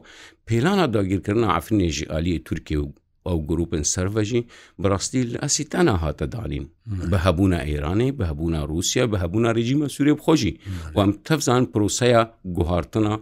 pêlana 0.46 0.94
dagirkirina 0.94 1.46
Efrînê 1.58 1.88
jî 1.90 2.04
aliyê 2.04 2.44
Türkiye 2.44 2.80
û 2.80 2.92
ئەو 3.28 3.38
گروپن 3.50 3.82
سەرڤژی 3.92 4.40
بڕاستی 4.82 5.22
لە 5.32 5.38
ئەسی 5.44 5.64
تەنا 5.72 5.94
هاتە 6.02 6.26
دانین 6.34 6.66
بە 7.10 7.18
هەبووە 7.26 7.60
ئێرانێ 7.70 8.08
بە 8.18 8.24
هەبووە 8.30 8.60
رووسیا 8.70 9.04
بە 9.12 9.16
هەبووە 9.22 9.50
ڕژیمە 9.58 9.88
سوورێ 9.94 10.14
بخۆشی 10.20 10.52
وام 10.96 11.10
تەفزان 11.26 11.62
پرۆسەیە 11.72 12.22
گوهارتنە 12.56 13.14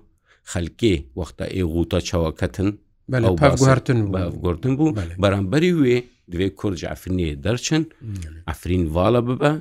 خەلکێ 0.52 0.94
وەختە 1.18 1.46
ئێ 1.54 1.62
غوتە 1.72 1.98
چاوەکەتن 2.08 2.70
گرتن 4.44 4.70
بوو 4.78 4.94
بەرامبەری 5.22 5.72
وێ 5.82 5.96
دوێ 6.32 6.48
کورج 6.60 6.80
ئەفرینێ 6.90 7.28
دەرچن 7.44 7.82
ئەفرین 8.48 8.84
واڵە 8.94 9.20
ببە 9.28 9.52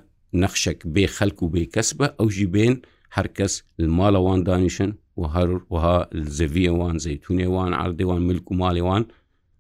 نەخشێک 0.42 0.80
بێ 0.94 1.06
خەلک 1.18 1.38
و 1.44 1.52
بێ 1.54 1.64
کەس 1.74 1.90
بە 2.00 2.08
ئەوژی 2.20 2.48
بێن 2.56 2.76
هەرکەس 3.16 3.54
ماڵەوان 3.98 4.40
دانیشن 4.48 4.92
و 5.20 5.24
هەروها 5.36 5.96
زەویەوان 6.38 6.96
زەتونێوان 7.06 7.72
ئاردێوان 7.80 8.22
ملک 8.30 8.46
و 8.52 8.58
ماڵێوان 8.62 9.04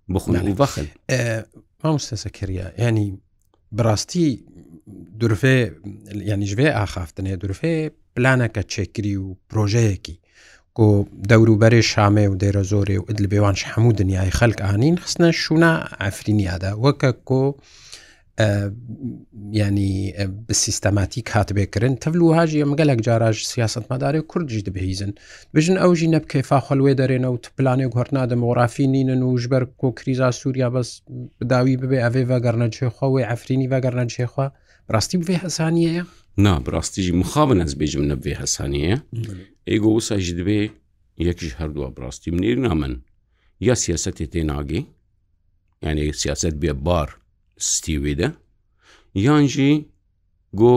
بخون 0.10 0.54
بخن 0.54 0.88
مامۆستاسە 1.84 2.32
کریا 2.32 2.72
ینی 2.78 3.18
بڕاستی 3.78 4.30
دورفێ 5.22 5.58
ینیژێ 6.30 6.70
ئاخافتنێ 6.78 7.36
دورفێ 7.42 7.74
پلانەکە 8.16 8.62
چێکری 8.74 9.16
و 9.24 9.36
پرۆژەیەکی 9.50 10.18
کۆ 10.78 10.88
دەوروبەرێ 11.30 11.82
شامێ 11.94 12.26
و 12.30 12.36
دێرە 12.42 12.64
زۆرێ 12.72 12.98
و 13.00 13.06
ئەدل 13.10 13.26
بێوانش 13.32 13.62
هەموو 13.72 13.94
دنیای 14.02 14.32
خەلک 14.40 14.58
ئاین 14.62 14.96
خستنە 15.04 15.30
شونا 15.44 15.74
ئەفرینیادا 16.04 16.72
وەکە 16.84 17.12
کۆ 17.30 17.44
ینی 19.51 20.13
سیستەماتیک 20.63 21.27
هاتبێکردن 21.36 21.94
تەلوهاژیە 22.06 22.65
مگەلێک 22.72 23.00
جاراژ 23.08 23.38
سیاست 23.54 23.86
مادارێ 23.92 24.22
کوردجی 24.32 24.62
دبهیزن 24.68 25.12
بژن 25.56 25.77
ئەوژی 25.84 26.08
نەبکەیفا 26.15 26.60
خەلوێ 26.68 26.94
دەرێنە 27.00 27.30
و 27.34 27.38
پلانێک 27.58 27.92
هۆرنادەم 28.00 28.42
و 28.44 28.56
ڕافی 28.60 28.88
نینن 28.94 29.22
و 29.24 29.39
ژبەر 29.44 29.63
کۆ 29.80 29.88
کریزا 30.00 30.30
سووریا 30.39 30.70
بەس 30.75 30.89
بداوی 31.39 31.75
ببێ 31.82 31.98
ئەوێ 32.06 32.22
ڤگەرنە 32.32 32.68
چێخوا 32.75 33.08
و 33.10 33.15
ئەفرینی 33.30 33.68
ڤگەرنە 33.74 34.06
چێخوا 34.15 34.48
ڕاستی 34.94 35.18
بێ 35.27 35.36
هەسانیەیە؟ 35.46 36.04
نا 36.46 36.54
ڕاستیژی 36.74 37.13
مخابن 37.22 37.60
ئەس 37.63 37.74
بێژم 37.80 38.04
نەبێ 38.12 38.34
هەسانیەیە 38.42 38.98
ئێگە 39.70 39.89
وسەژ 39.98 40.25
دبێ 40.39 40.62
یەکیش 41.27 41.51
هەردووە 41.60 41.88
بڕاستی 41.96 42.32
منێر 42.36 42.58
نامن 42.68 42.94
یا 43.68 43.75
سیاست 43.84 44.15
تێ 44.34 44.42
ناگەی 44.51 44.84
یعنی 45.84 46.04
سیاست 46.22 46.56
بێ 46.62 46.74
بار 46.86 47.10
ستیوێدە 47.70 48.30
یانژی 49.26 49.74
گۆ 50.60 50.76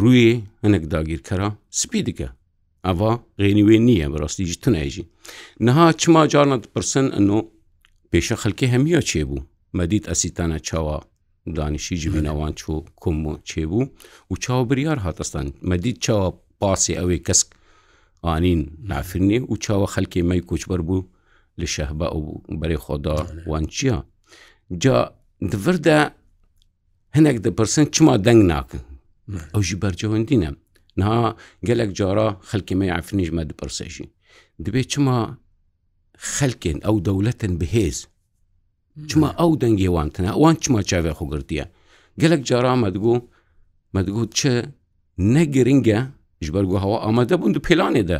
ڕووی 0.00 0.32
هەنێک 0.62 0.84
داگیرکەرا 0.92 1.48
سپی 1.80 2.00
دیکە 2.06 2.28
ئەوا 2.86 3.12
غێنیوێ 3.40 3.76
نییە 3.86 4.06
بەڕاستیژ 4.12 4.50
تنایژی 4.64 5.08
نەها 5.64 5.86
چما 6.00 6.22
جارنت 6.32 6.62
پرسن 6.74 7.06
ئەنۆ 7.14 7.40
پێشە 8.10 8.36
خەلکی 8.42 8.70
هەمیە 8.74 9.00
چێبوو 9.10 9.44
مەدیت 9.78 10.04
ئەسیتانە 10.10 10.58
چاوە 10.68 10.96
دانیشی 11.56 11.96
جبینەوان 12.02 12.52
چۆ 12.60 12.72
کۆم 13.02 13.18
و 13.30 13.32
چێبوو 13.48 13.84
و 14.30 14.34
چاو 14.44 14.60
بریار 14.70 14.98
هاتستان 15.06 15.46
مەدید 15.70 15.96
چاوە 16.04 16.28
پاسی 16.60 16.98
ئەوەی 16.98 17.22
کەس 17.26 17.40
ئانین 18.26 18.60
نافرنی 18.90 19.38
و 19.52 19.54
چاوە 19.64 19.86
خەلکی 19.94 20.22
مەی 20.28 20.42
کوچبەر 20.48 20.80
بوو 20.88 21.06
لە 21.60 21.66
شەهبە 21.74 22.08
و 22.16 22.20
بەرێ 22.60 22.78
خۆدا 22.84 23.16
وان 23.48 23.64
چییە 23.76 23.96
جا 24.82 24.98
Divirde 25.42 26.10
hinek 27.16 27.44
dipirsin 27.44 27.86
çima 27.92 28.24
deng 28.24 28.44
nakin 28.46 28.80
ew 29.54 29.62
ji 29.62 29.82
bercewendî 29.82 30.40
ne 30.40 30.50
niha 30.96 31.36
gelek 31.64 31.96
cara 31.96 32.28
xelkê 32.48 32.74
me 32.74 32.86
efnî 32.86 33.24
ji 33.24 33.30
me 33.32 33.48
dipirse 33.50 33.88
jî 33.88 34.10
dibê 34.64 34.84
çima 34.88 35.38
xelkên 36.18 36.78
ew 36.88 37.04
dewletin 37.04 37.58
bihêz 37.60 38.06
çima 39.08 39.28
ew 39.30 39.54
dengê 39.66 39.86
wan 39.86 40.10
tune 40.10 40.28
wan 40.34 40.54
çima 40.54 40.80
çavê 40.82 41.10
xu 41.18 41.30
girtiye 41.30 41.70
gelek 42.18 42.46
cara 42.46 42.76
me 42.76 42.88
digû 42.88 43.14
me 43.94 44.00
digû 44.00 44.30
çi 44.30 44.62
ne 45.18 45.44
giringe 45.44 46.00
ji 46.44 46.54
ber 46.54 46.62
gu 46.70 46.76
hewa 46.82 47.00
amade 47.08 47.34
bûn 47.40 47.54
di 47.54 47.58
pêlanê 47.58 48.08
de 48.08 48.18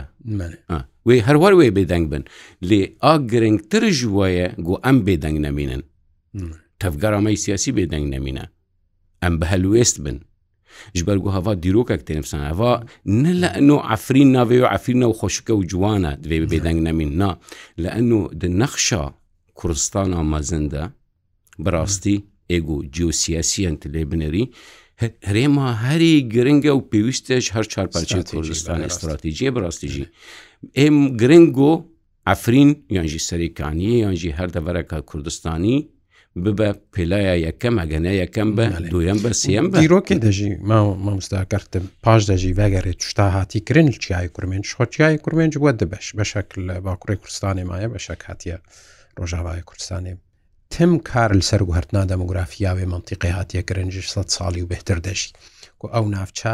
wê 1.07 1.21
herwar 1.21 1.53
wê 1.53 1.69
bêdeng 1.77 2.11
bin 2.13 2.25
lê 2.69 2.93
a 3.01 3.17
giringtir 3.17 3.83
ji 3.91 4.07
waye 4.07 4.55
gu 4.59 4.81
em 4.85 5.05
bêdeng 5.07 5.43
nemînin 5.43 5.83
تەفگەڕامەی 6.83 7.37
سیاسی 7.45 7.71
بێدەنگ 7.77 8.07
نەمینە 8.15 8.45
ئەم 9.23 9.35
بە 9.41 9.47
هەلوێست 9.53 9.97
بن 10.05 10.19
ژبەرگو 10.99 11.35
هەوا 11.37 11.53
دیرۆکەک 11.65 12.03
تێنفسان 12.09 12.43
هەوا 12.51 12.73
نە 13.23 13.33
لە 13.43 13.49
ئەن 13.57 13.71
و 13.75 13.79
ئەفرین 13.89 14.29
ناوێ 14.37 14.59
و 14.63 14.67
ئەفرینە 14.73 15.07
و 15.11 15.17
خۆشکە 15.21 15.53
و 15.57 15.61
جوانە 15.71 16.13
دوێ 16.23 16.39
بێدەنگ 16.51 16.79
نەمین 16.87 17.11
نا 17.21 17.31
لە 17.83 17.89
ئەن 17.95 18.11
و 18.19 18.21
نەخشا 18.61 19.05
کوردستان 19.59 20.09
ئامازندە 20.17 20.85
بەڕاستی 21.65 22.17
ئێگو 22.53 22.77
جیوسیاسیەن 22.95 23.77
لێ 23.95 24.03
بنەری 24.11 24.45
هەرێما 25.29 25.69
هەری 25.85 26.15
گرنگە 26.35 26.73
و 26.77 26.81
پێویستش 26.91 27.45
هەر 27.55 27.65
چارپەرچین 27.73 28.23
کوردستان 28.31 28.81
استراتیژیە 28.89 29.51
بەڕاستیژی 29.57 30.07
ئێم 30.79 30.97
گرنگ 31.21 31.57
و 31.69 31.73
ئەفرین 32.29 32.71
یانجی 32.97 33.21
سەریکانیە 33.29 33.95
یانجی 34.05 34.37
هەردەبەرەکە 34.39 34.99
کوردستانی 35.11 35.77
ببە 36.45 36.71
پلایە 36.95 37.35
یەکەم 37.49 37.75
ئەگەنە 37.81 38.13
یەکەم 38.23 38.49
بە 38.57 38.65
دوێن 38.93 39.19
بە 39.25 39.33
سیم 39.43 39.67
بەیرۆکێ 39.75 40.17
دەژی 40.25 40.53
مامۆستاکەتم 41.05 41.85
پاش 42.05 42.23
دەژی 42.31 42.53
بەگەڕێت 42.61 43.01
شتا 43.11 43.27
هاتی 43.37 43.61
کرن 43.69 43.89
چیای 44.03 44.29
کورمێن 44.35 44.63
خۆچیای 44.79 45.19
کورمێنج 45.25 45.55
وە 45.65 45.71
دەبش 45.81 46.07
بە 46.17 46.25
شکل 46.33 46.57
لە 46.69 46.75
باکوڕی 46.85 47.17
کوردستانی 47.23 47.65
مایە 47.71 47.89
بە 47.93 47.99
شک 48.07 48.21
هااتە 48.29 48.57
ڕۆژاوای 49.19 49.63
کوردستانی 49.69 50.15
تم 50.75 50.93
کار 51.11 51.31
لەسەر 51.41 51.61
و 51.63 51.75
هەرتنا 51.77 52.03
دەموگرافیاوێ 52.13 52.85
منتیقی 52.93 53.31
هااتە 53.37 53.59
گرنجش 53.69 54.07
100 54.09 54.29
ساڵی 54.35 54.63
و 54.63 54.67
بهتر 54.73 54.99
دەژی 55.07 55.33
ئەو 55.95 56.05
ناوچە 56.15 56.53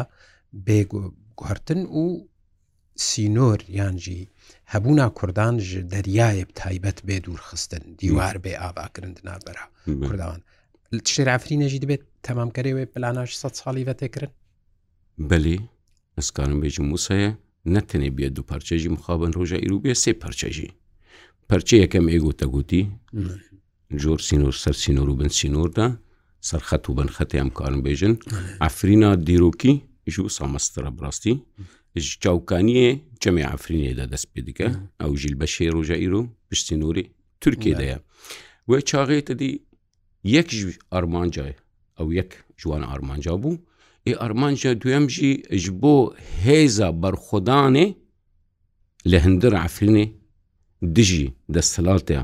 بێ 0.66 0.80
گوهرتن 1.38 1.80
و 2.00 2.04
سینۆر 3.06 3.60
یانجی 3.78 4.22
هەبوونا 4.72 5.06
کوردان 5.18 5.54
دەریایە 5.92 6.44
تایبەت 6.60 6.98
بێ 7.08 7.16
دوورخستن 7.24 7.82
دیوار 8.00 8.36
بێ 8.44 8.52
ئاواکردن 8.62 9.12
نابرا 9.28 9.64
کوردان 10.08 10.40
شێرافری 11.14 11.56
نەژی 11.62 11.80
دەبێت 11.84 12.02
تەمامکەێوێ 12.26 12.84
پلاناش 12.92 13.30
100 13.40 13.60
ساڵی 13.60 13.84
بەتێکردن 13.88 14.32
بەلی 15.30 15.58
ئەسکانم 16.18 16.58
بێژی 16.62 16.82
موسەیە 16.90 17.30
نەتەنێ 17.74 18.10
بێت 18.16 18.32
دوو 18.36 18.48
پارچێژی 18.52 18.88
مخابن 18.96 19.30
ڕۆژە 19.38 19.58
ئیروبێ 19.62 19.92
سێ 20.02 20.12
پەرچێژی 20.22 20.70
پەرچە 21.50 21.74
یەکەم 21.84 22.06
ئێگوتەگوتی 22.12 22.82
جۆر 24.02 24.20
سینۆر 24.28 24.54
سەر 24.64 24.76
سینۆر 24.82 25.08
و 25.10 25.16
بن 25.20 25.30
سینۆردا 25.38 25.86
سەرخەت 26.48 26.84
و 26.88 26.94
بنخەتی 26.98 27.40
ئەم 27.42 27.50
کارم 27.58 27.80
بێژن 27.86 28.14
ئەفرینا 28.64 29.10
دیرۆکی 29.26 29.72
ژ 30.12 30.14
و 30.26 30.34
سامەسترە 30.36 30.90
بڕاستی 30.96 31.34
چاوکانیە 32.22 32.88
جەمی 33.24 33.44
ئافرینێدا 33.50 34.04
دەست 34.12 34.26
پێ 34.32 34.40
دیکە 34.48 34.68
ئەو 35.00 35.12
ژیل 35.20 35.34
بە 35.40 35.46
شێ 35.54 35.66
ڕۆژەئیر 35.76 36.12
و 36.18 36.22
پشتی 36.48 36.76
نووری 36.80 37.04
تورکێدەیە 37.42 37.98
وێ 38.68 38.78
چاغێتەدی 38.88 39.52
یەک 40.36 40.48
ئەرمانجای 40.94 41.54
ئەو 41.98 42.08
یەک 42.18 42.30
جوانە 42.60 42.86
ئارمانجا 42.90 43.34
بوو 43.42 43.60
ئێ 44.06 44.12
ئەرمانجا 44.22 44.70
دوێمژی 44.82 45.32
ژ 45.62 45.64
بۆ 45.82 45.94
هێزە 46.44 46.88
بەرخۆدانێ 47.02 47.86
لە 49.10 49.18
هەندر 49.24 49.52
ئافرینێ 49.60 50.06
دژی 50.96 51.28
دەستەلاتەیە 51.54 52.22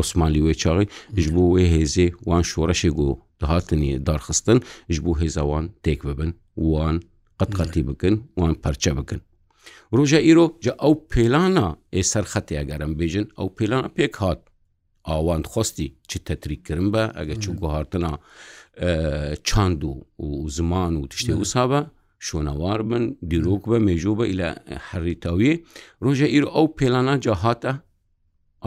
عسممالی 0.00 0.44
وێ 0.44 0.52
چاغی 0.62 0.86
ژ 1.22 1.24
بۆ 1.34 1.44
وێ 1.54 1.64
هێزێ 1.74 2.06
وان 2.28 2.42
شۆڕەشێک 2.50 2.96
و 3.04 3.08
دەهاتنی 3.40 3.90
دارخستن 4.06 4.58
ژ 4.94 4.96
بۆ 5.04 5.12
هێزاوان 5.20 5.64
تێک 5.84 6.00
ببن 6.08 6.30
وان 6.70 6.96
قەتقەتی 7.40 7.82
بکن 7.88 8.14
وان 8.38 8.52
پەرچە 8.64 8.92
بکن 8.98 9.20
ڕۆژە 9.96 10.18
ئیرۆ 10.26 10.44
جە 10.64 10.72
ئەو 10.82 10.92
پێلانە 11.10 11.66
ئێ 11.94 12.02
سەرخەتیا 12.12 12.62
گەرم 12.70 12.92
بێژن 12.98 13.26
ئەو 13.38 13.48
پێلانە 13.56 13.88
پێک 13.96 14.14
هات 14.22 14.40
ئاوان 15.08 15.42
خۆستی 15.50 15.88
چ 16.08 16.12
تەتریکردن 16.26 16.88
بە 16.94 17.02
ئەگە 17.18 17.34
چوو 17.42 17.54
گوهارتنا 17.60 18.12
چاند 19.48 19.80
و 19.90 19.92
و 20.26 20.48
زمان 20.56 20.92
و 20.96 21.08
تشتی 21.12 21.34
وسابە 21.42 21.80
شۆنەوار 22.26 22.80
بن 22.90 23.04
دیرۆک 23.30 23.62
بە 23.70 23.78
مێژوو 23.86 24.16
بە 24.18 24.24
ئیلا 24.30 24.50
حەریتەوی 24.88 25.52
ڕۆژە 26.04 26.26
ئیر 26.34 26.44
ئەو 26.54 26.66
پێلانە 26.78 27.14
جا 27.24 27.34
هاتە 27.44 27.72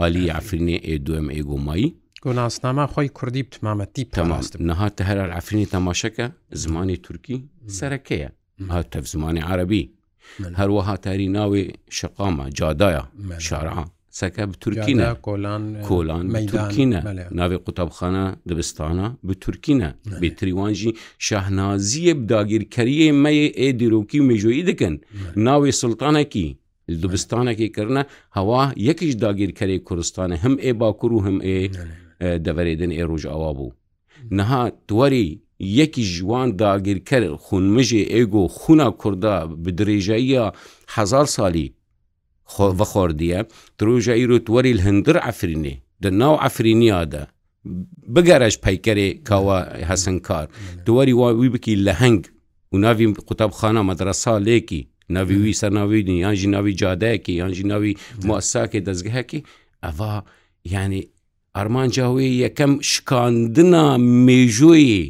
عالی 0.00 0.22
یافرینێ 0.32 0.76
ئێ 0.86 0.94
دوم 1.06 1.26
ئێگۆمایی 1.36 1.88
گۆناسنامە 2.24 2.84
خۆی 2.92 3.08
کوردی 3.18 3.42
بتمامەتی 3.48 4.02
تەماست 4.18 4.52
نەهاتە 4.68 5.02
هەر 5.08 5.18
ئەفرینی 5.34 5.66
تەماشەکە 5.74 6.26
زمانی 6.62 6.96
تورکی 7.06 7.38
سەرەکەیە 7.78 8.30
هاتەف 8.72 9.04
زمانی 9.14 9.42
عربی 9.50 9.82
هەروەها 10.60 10.96
تاری 11.06 11.26
ناوی 11.38 11.62
شقامە 11.98 12.44
جادایە 12.58 13.02
شارعان 13.48 13.88
سەکە 14.20 14.44
بتورکینە 14.52 15.08
کۆلان 15.26 15.62
کۆلان 15.88 16.24
تورکینە 16.50 17.00
ناوێ 17.38 17.56
قوتابخانە 17.66 18.24
دەبستانە 18.48 19.06
بتورکینە 19.28 19.90
بێتریوانژی 20.22 20.92
شەهنازیە 21.26 22.12
بداگیرکەریە 22.22 23.06
مەیە 23.24 23.48
ئێ 23.60 23.68
دیرۆکی 23.80 24.20
مێژۆیی 24.28 24.66
دەکەن 24.70 24.94
ناوێ 25.46 25.70
سلتانەکی 25.82 26.48
دبستانێکی 27.02 27.68
کردە 27.76 28.02
هەوا 28.36 28.62
یەکیش 28.88 29.12
داگیرکەری 29.24 29.78
کوردستانە 29.86 30.36
هەم 30.44 30.54
ئێ 30.64 30.70
باکوور 30.80 31.12
و 31.14 31.24
هەم 31.26 31.38
ئێ 31.46 31.58
دەبەرێدن 32.46 32.90
ئێ 32.96 33.02
ڕۆژ 33.10 33.22
ئاوا 33.30 33.50
بوو 33.58 33.74
نەها 34.36 34.62
دووەری 34.88 35.28
یەکی 35.60 36.02
ژوان 36.04 36.48
داگیرکەر 36.56 37.22
خونمژێ 37.44 38.02
ئێگۆ 38.12 38.48
خونا 38.48 38.90
کووردا 38.90 39.50
bi 39.64 39.70
dirêjayiya 39.78 40.44
hezar 40.94 41.26
salî 41.26 41.72
ve 42.78 42.84
xordiye 42.92 43.46
Diroja 43.78 44.14
îro 44.14 44.38
werî 44.48 44.72
hindir 44.84 45.14
Efrînê 45.16 45.74
di 46.02 46.18
nav 46.18 46.38
Efrîniya 46.46 47.12
de 47.12 47.26
bigereş 48.16 48.54
peykerê 48.56 49.24
kawa 49.24 49.58
hesinkar 49.88 50.48
Tu 50.86 50.92
werî 50.94 51.10
wa 51.20 51.28
wî 51.42 51.48
bikî 51.54 51.84
leheng 51.86 52.22
û 52.74 52.80
navî 52.86 53.04
qutabxana 53.28 53.82
medresa 53.90 54.32
lêkî 54.48 54.86
navî 55.08 55.34
wî 55.44 55.54
sernavîdî 55.62 56.12
yan 56.12 56.34
jî 56.34 56.50
navî 56.50 56.76
cadeyekî 56.76 57.32
yan 57.32 57.52
jî 57.56 57.64
navî 57.68 57.92
muassakê 58.28 58.78
dezgehekî 58.86 59.40
eva 59.90 60.12
yanî 60.76 61.02
ئەرمانجاوی 61.56 62.28
یەکەم 62.44 62.72
شکاندنا 62.92 63.84
مێژۆیی 64.26 65.06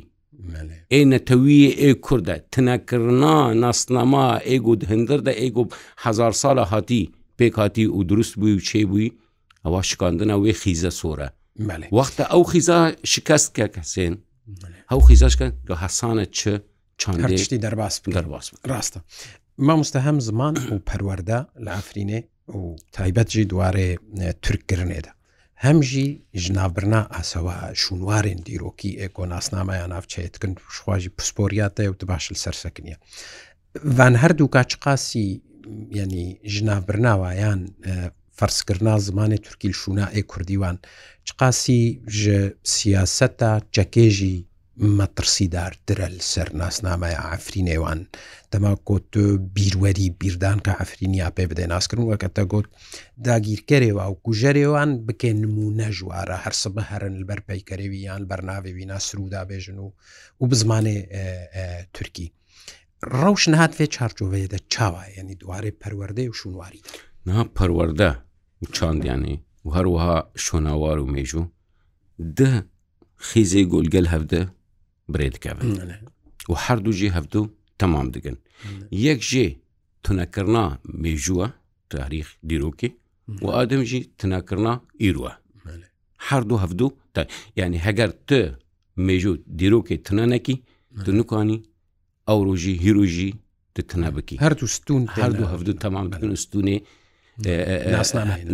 ئێنەتەوی 0.94 1.62
ئێ 1.82 1.90
کووردە 2.06 2.36
تنەکردنا 2.52 3.36
ناستنەما 3.62 4.26
ئێگو 4.50 4.72
هەندردە 4.90 5.32
ئێگو 5.42 5.64
هزار 6.04 6.32
ساە 6.42 6.64
هاتی 6.72 7.02
پێک 7.38 7.54
هاتی 7.62 7.86
و 7.96 8.00
دروست 8.10 8.34
بووی 8.40 8.54
و 8.56 8.62
چێ 8.68 8.80
بووی 8.90 9.10
ئەوە 9.64 9.80
شکاندنە 9.90 10.36
وێ 10.42 10.52
خیزە 10.62 10.90
سۆرە 11.00 11.28
وەختە 11.98 12.24
ئەو 12.32 12.42
خیزا 12.50 12.80
شکست 13.12 13.48
کە 13.56 13.66
کەسێن 13.74 14.14
ئەو 14.90 15.00
خیزاشکە 15.06 15.46
گە 15.68 15.74
حەسانە 15.82 16.26
چ 16.38 16.40
چندشتی 17.02 17.58
دەرباس 17.64 17.94
دەرباس 18.16 18.46
ڕاستە 18.70 19.00
مامۆستا 19.66 19.98
هەم 20.06 20.18
زمان 20.28 20.54
و 20.72 20.76
پەروەەردە 20.88 21.38
لە 21.64 21.70
ئەفرینێ 21.76 22.20
و 22.58 22.60
تایبەتجی 22.96 23.44
دوارێ 23.52 23.88
ترکگرنێدا 24.44 25.12
هەمژی 25.66 26.06
ژنابرنا 26.44 27.00
ئاسەوە 27.14 27.56
شوونوارێن 27.82 28.40
دیرۆکی 28.46 28.98
ئێکۆناسنامەیە 29.00 29.86
ناوچێتکن 29.92 30.52
شخواژی 30.74 31.14
پسپۆریاتە 31.16 31.82
وت 31.90 32.02
باشل 32.12 32.36
سەرسەکنیە. 32.44 32.96
وان 33.96 34.14
هەردوو 34.22 34.52
کاچقاسی 34.54 35.26
ینی 36.00 36.26
ژنابرناوایان 36.54 37.60
فەرسکردنا 38.38 38.94
زمانی 39.08 39.38
تورکیل 39.46 39.72
شونا 39.80 40.06
ئێ 40.14 40.20
کوردیوان 40.32 40.76
چقاسی 41.28 41.80
ژ 42.20 42.22
سیاسەتە 42.74 43.52
جەکێژی 43.76 44.36
مەترسیدارترە 44.80 46.08
سەر 46.32 46.48
ناسنامای 46.62 47.16
ئافرینێوان 47.26 48.00
دەما 48.52 48.72
کۆت 48.88 49.10
بیروەری 49.56 50.08
بیردان 50.20 50.58
کە 50.66 50.72
ئەفرینیا 50.80 51.28
پێ 51.36 51.44
بدەی 51.50 51.68
ناسکردن 51.74 52.04
وەکە 52.10 52.28
تە 52.36 52.42
گوت 52.52 52.66
داگیرکەرێەوە 53.26 54.04
و 54.10 54.14
کوژەرێوان 54.24 54.90
بکەن 55.06 55.36
نمونە 55.44 55.88
ژوارە 55.98 56.36
هەرسە 56.44 56.68
بە 56.74 56.82
هەرن 56.90 57.14
لەبەر 57.20 57.40
پەیکەرەوی 57.48 58.04
یان 58.08 58.22
بەرناوێوی 58.30 58.86
ناسرودا 58.92 59.42
بێژن 59.50 59.78
و 59.84 59.92
و 60.40 60.44
بزمانێ 60.50 60.96
تورکی 61.94 62.26
ڕەوشن 63.18 63.54
هاتێ 63.60 63.84
چارچۆوەیەدە 63.94 64.58
چاوە 64.74 65.02
ینی 65.18 65.36
دوارێ 65.42 65.72
پەروەەردە 65.80 66.22
و 66.30 66.38
شونواری 66.40 66.80
نها 67.26 67.42
پەروەەردە 67.56 68.10
چاندیانی 68.76 69.36
و 69.64 69.68
هەروەها 69.76 70.16
شۆناوار 70.44 70.98
و 71.00 71.08
مێژوو 71.14 71.44
ده 72.38 72.52
خیزەی 73.30 73.66
گۆلگەل 73.72 74.06
هەفتە 74.14 74.42
برێ 75.12 75.28
دکەون 75.34 75.60
و 76.52 76.54
هەردوو 76.64 76.96
ژێ 77.00 77.08
هەفتوو 77.16 77.44
تەمام 77.82 78.06
دگن 78.14 78.36
یەک 79.06 79.20
ژێ 79.30 79.46
تونەکردنا 80.04 80.64
مێژووە 81.02 81.46
تاریخ 81.94 82.26
دیرۆکی 82.50 82.90
و 83.44 83.46
ئادەمژی 83.56 84.00
تناکردنا 84.20 84.72
ئیروە 85.04 85.32
هەردوو 86.28 86.62
هەفتوو 86.64 86.88
تا 87.14 87.20
ینی 87.60 87.78
هەگەر 87.86 88.10
ت 88.28 88.30
مێژوو 89.06 89.34
دیرۆکی 89.60 89.96
تەنەکی 90.06 90.56
تو 91.04 91.10
نکانی 91.18 91.58
ئەو 92.28 92.38
ڕۆژی 92.46 92.74
هیرۆژی 92.84 93.30
تتنە 93.76 94.10
بکی 94.16 94.36
هەردوو 94.44 94.68
ستون 94.76 95.02
هەردوو 95.22 95.46
هەفتوو 95.52 95.78
تەمام 95.84 96.06
بکن 96.12 96.30
ستونێ 96.44 96.78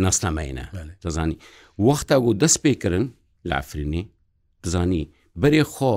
ناستامەینە 0.05 0.65
دەزانی 1.03 1.37
وەختە 1.87 2.15
بۆ 2.23 2.29
دەست 2.41 2.59
پێکردن 2.65 3.05
لافرینی 3.49 4.03
دزانی 4.63 5.03
بەرێ 5.41 5.63
خۆ 5.75 5.93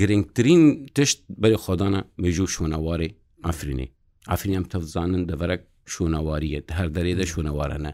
گرنگترین 0.00 0.62
تشت 0.96 1.18
بەری 1.42 1.56
خۆدانە 1.64 2.00
مێژوو 2.22 2.46
شوونەواری 2.54 3.10
ئافرینی 3.46 3.88
ئافرین 4.30 4.54
ئەم 4.58 4.66
تەفزانن 4.72 5.22
دەبەرە 5.30 5.56
شوونەواریە 5.92 6.60
هەر 6.78 6.88
دەرێدە 6.96 7.24
شوونەوارانە 7.32 7.90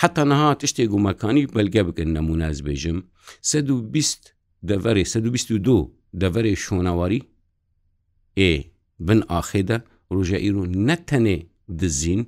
حتا 0.00 0.22
نەها 0.30 0.48
تشتێک 0.62 0.88
گومەکانی 0.92 1.44
بەلگە 1.54 1.82
بکەن 1.88 2.08
نەموناز 2.16 2.56
بێژم 2.66 2.98
120 3.42 4.34
دەڤێ 4.68 5.04
122 5.14 5.94
دەڤێ 6.20 6.52
شوونەواری 6.64 7.20
ئێ 8.38 8.54
بن 9.06 9.20
ئاخێدا 9.30 9.78
ڕۆژە 10.14 10.38
ئیر 10.42 10.56
و 10.56 10.64
نەتەنێ 10.88 11.38
دزین 11.80 12.22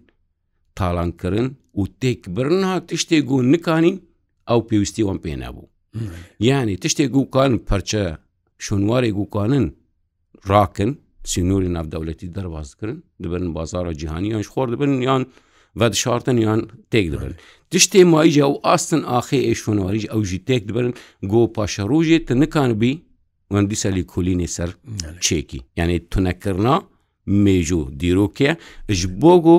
تاڵانکردن 0.78 1.48
و 1.74 1.82
تێک 2.00 2.20
برنها 2.36 2.74
تشتێک 2.88 3.26
و 3.32 3.42
نکانین 3.52 3.96
ئەو 4.48 4.60
پێویستی 4.68 5.02
وەم 5.08 5.18
پێ 5.24 5.34
نەبوو 5.42 5.66
یعنی 6.50 6.74
تشتێک 6.82 7.12
وکان 7.22 7.52
پەرچە 7.68 8.04
شوێنواری 8.64 9.10
گوکانن 9.18 9.66
ڕاکن 10.50 10.90
سینوری 11.30 11.68
ناودەولەتی 11.76 12.28
دەواازکردن 12.36 12.98
دەبن 13.22 13.44
بازارە 13.56 13.92
جیهانیان 14.00 14.42
خۆر 14.52 14.66
دەبن 14.74 14.90
یان 15.08 15.22
ڤدشارتن 15.80 16.38
یان 16.46 16.60
تێک 16.92 17.06
دەبن 17.14 17.32
تشتێ 17.72 18.00
مایجا 18.12 18.46
و 18.50 18.56
ئاستن 18.66 19.02
ئاخێ 19.12 19.38
ئێشوەواریش 19.48 20.04
ئەو 20.12 20.20
ژی 20.28 20.38
تێک 20.48 20.62
دەبن 20.68 20.88
گۆ 21.32 21.42
پاشە 21.54 21.84
ڕۆژێ 21.90 22.18
تە 22.26 22.34
نکانبی 22.42 22.92
وەندی 23.54 23.76
سەلی 23.82 24.04
کولینێ 24.12 24.48
سەر 24.56 24.70
چێکی 25.24 25.60
یعنی 25.78 25.96
تونەکردنا 26.12 26.74
مێژ 27.44 27.68
و 27.78 27.80
دیرۆکێ 28.00 28.50
ژ 28.98 29.00
بۆ 29.20 29.34
گۆ 29.46 29.58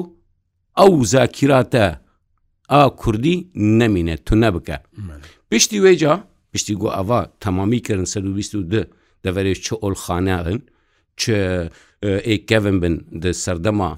ئەو 0.79 0.91
زاکیراتە 1.13 1.85
ئا 2.73 2.83
کوردی 3.01 3.37
نەمینە 3.79 4.15
تو 4.25 4.33
نەبکە 4.43 4.77
پشتی 5.51 5.79
وێجا 5.83 6.13
پشتی 6.53 6.75
گو 6.81 6.87
ئەوا 6.97 7.19
تەمامی 7.43 7.79
کردن 7.87 8.05
1922 8.11 8.85
دەوەێ 9.25 9.53
چ 9.65 9.67
ئۆلخانەن 9.83 10.59
چ 11.19 11.23
ئێکەن 12.29 12.65
بن 12.81 12.95
سەردەما 13.43 13.89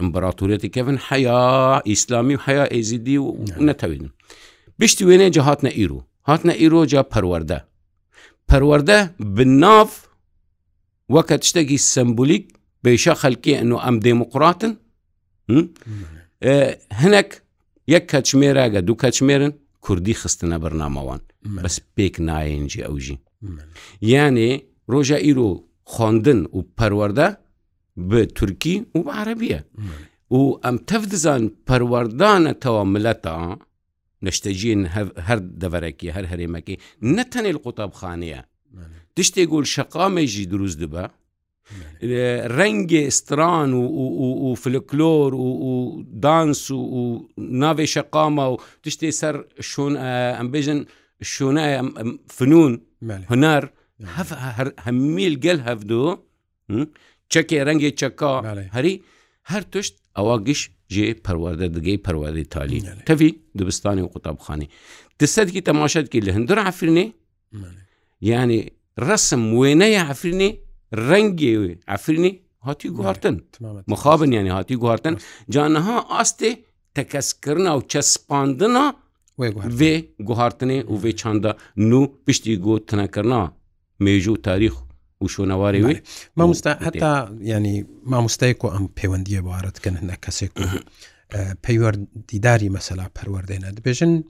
ئمپراتورەتی 0.00 0.68
کەن 0.76 0.96
حیا 1.08 1.42
ئیسلامی 1.90 2.34
و 2.36 2.40
حیا 2.46 2.64
ئێزیدی 2.74 3.16
و 3.18 3.26
نەتەوێنم 3.68 4.10
بشتی 4.80 5.04
وێنێ 5.08 5.28
جە 5.36 5.40
هاتنە 5.48 5.70
ئیرو 5.78 6.00
هاتنە 6.30 6.54
ئیرۆجا 6.60 7.02
پەروەەردە 7.12 7.58
پەروەەردە 8.50 8.98
بناف 9.36 9.92
وەکە 11.14 11.36
شتێکی 11.48 11.78
سمبولیک 11.92 12.44
بێشە 12.84 13.14
خەلکی 13.22 13.52
ئەن 13.58 13.70
و 13.72 13.78
ئەم 13.84 13.96
دێموقراتن 14.04 14.72
هەنێک 17.02 17.30
یەک 17.94 18.04
کەچمێراگە 18.12 18.80
دوو 18.86 18.96
کەچمێرن 19.02 19.52
کوردی 19.84 20.14
خستنە 20.22 20.56
بەرنامەوان 20.62 21.20
بەس 21.56 21.76
پێک 21.96 22.14
نایەنجی 22.28 22.84
ئەوژی 22.88 23.18
یانێ 24.12 24.50
ڕۆژە 24.92 25.18
ئیرۆ 25.26 25.50
خوندن 25.92 26.40
و 26.56 26.58
پەروەەردە 26.78 27.28
بە 28.08 28.20
تورکی 28.36 28.76
و 28.94 28.98
عربیە 29.20 29.60
و 30.36 30.40
ئەم 30.64 30.76
تەف 30.88 31.02
دزان 31.12 31.42
پەروەردانەتەوە 31.68 32.82
ملەتە 32.94 33.34
نشتەجین 34.26 34.80
هەر 35.26 35.38
دەڤەرەکی 35.60 36.14
هەر 36.16 36.24
هەرێمەکەی 36.32 36.80
نەتەنێ 37.16 37.52
قوتابخانەیە 37.64 38.40
تشتێک 39.16 39.46
گل 39.54 39.64
شەقامێژی 39.74 40.44
دروست 40.52 40.78
دبە 40.82 41.04
ڕەنگێ 42.56 43.02
ئستران 43.10 43.70
و 44.44 44.48
فلکلۆر 44.62 45.30
و 45.66 45.72
دانس 46.24 46.62
و 46.70 46.82
ناوێ 47.62 47.86
شەقامە 47.94 48.46
و 48.52 48.56
تشتێ 48.84 49.10
سەر 49.20 49.36
شۆن 49.70 49.94
ئەمبێژن 50.38 50.80
الشونايه 51.22 51.92
فنون 52.28 52.80
مالي. 53.02 53.24
هنار 53.30 53.70
هف 54.04 54.30
هەمیل 54.86 55.34
گەل 55.44 55.58
هەفتو 55.68 56.16
چەکێ 57.32 57.58
ڕەنگی 57.66 57.92
چەکا 58.00 58.32
هەری 58.76 58.94
هەر 59.50 59.62
توشت 59.72 59.94
ئەوە 60.18 60.36
گشت 60.46 60.70
جێ 60.92 61.06
پەروەدە 61.24 61.66
دگەی 61.76 61.98
پەروەدەی 62.06 62.46
تالی 62.52 62.80
تەوی 63.08 63.30
دبستانی 63.58 64.02
و 64.02 64.08
قوتابخانی 64.14 64.68
دەسەدکی 65.22 65.62
تەماشەتکی 65.68 66.20
لە 66.26 66.30
هەندر 66.36 66.58
عفرێ 66.68 67.04
ینی 68.32 68.60
ڕسم 69.08 69.42
وێنەیە 69.60 70.02
عفرێ 70.12 70.48
ڕەنگێ 71.08 71.54
عفرێ 71.94 72.32
هاتی 72.66 72.88
گوهارتن 72.96 73.36
مخابن 73.92 74.32
ینی 74.32 74.52
هاتی 74.58 74.76
گوهارتن 74.82 75.14
جانەها 75.54 75.96
ئاستێ 76.16 76.50
تەکەسکردنا 76.96 77.72
و 77.76 77.80
چەسپاندنا 77.92 78.84
vê 79.80 79.94
guhartinê 80.28 80.78
û 80.92 80.94
vê 81.04 81.12
çanda 81.22 81.50
nû 81.90 82.00
piştî 82.26 82.54
got 82.66 82.88
tinekirna 82.90 83.42
mêj 84.04 84.24
û 84.26 84.34
tarîx 84.46 84.74
û 85.22 85.26
şonewarê 85.34 85.80
wê 85.86 85.96
mamosta 86.36 86.80
heta 86.86 87.28
yanî 87.52 87.86
mamostayek 88.04 88.58
ku 88.60 88.68
em 88.78 88.84
pêwendiye 88.98 89.44
baret 89.44 89.76
dikin 89.76 89.94
hinek 90.02 90.22
kesek 90.22 90.52
peywerdîdarî 91.62 92.70
mesela 92.70 93.08
perwerdeyne 93.14 93.66
dibêjin 93.68 94.24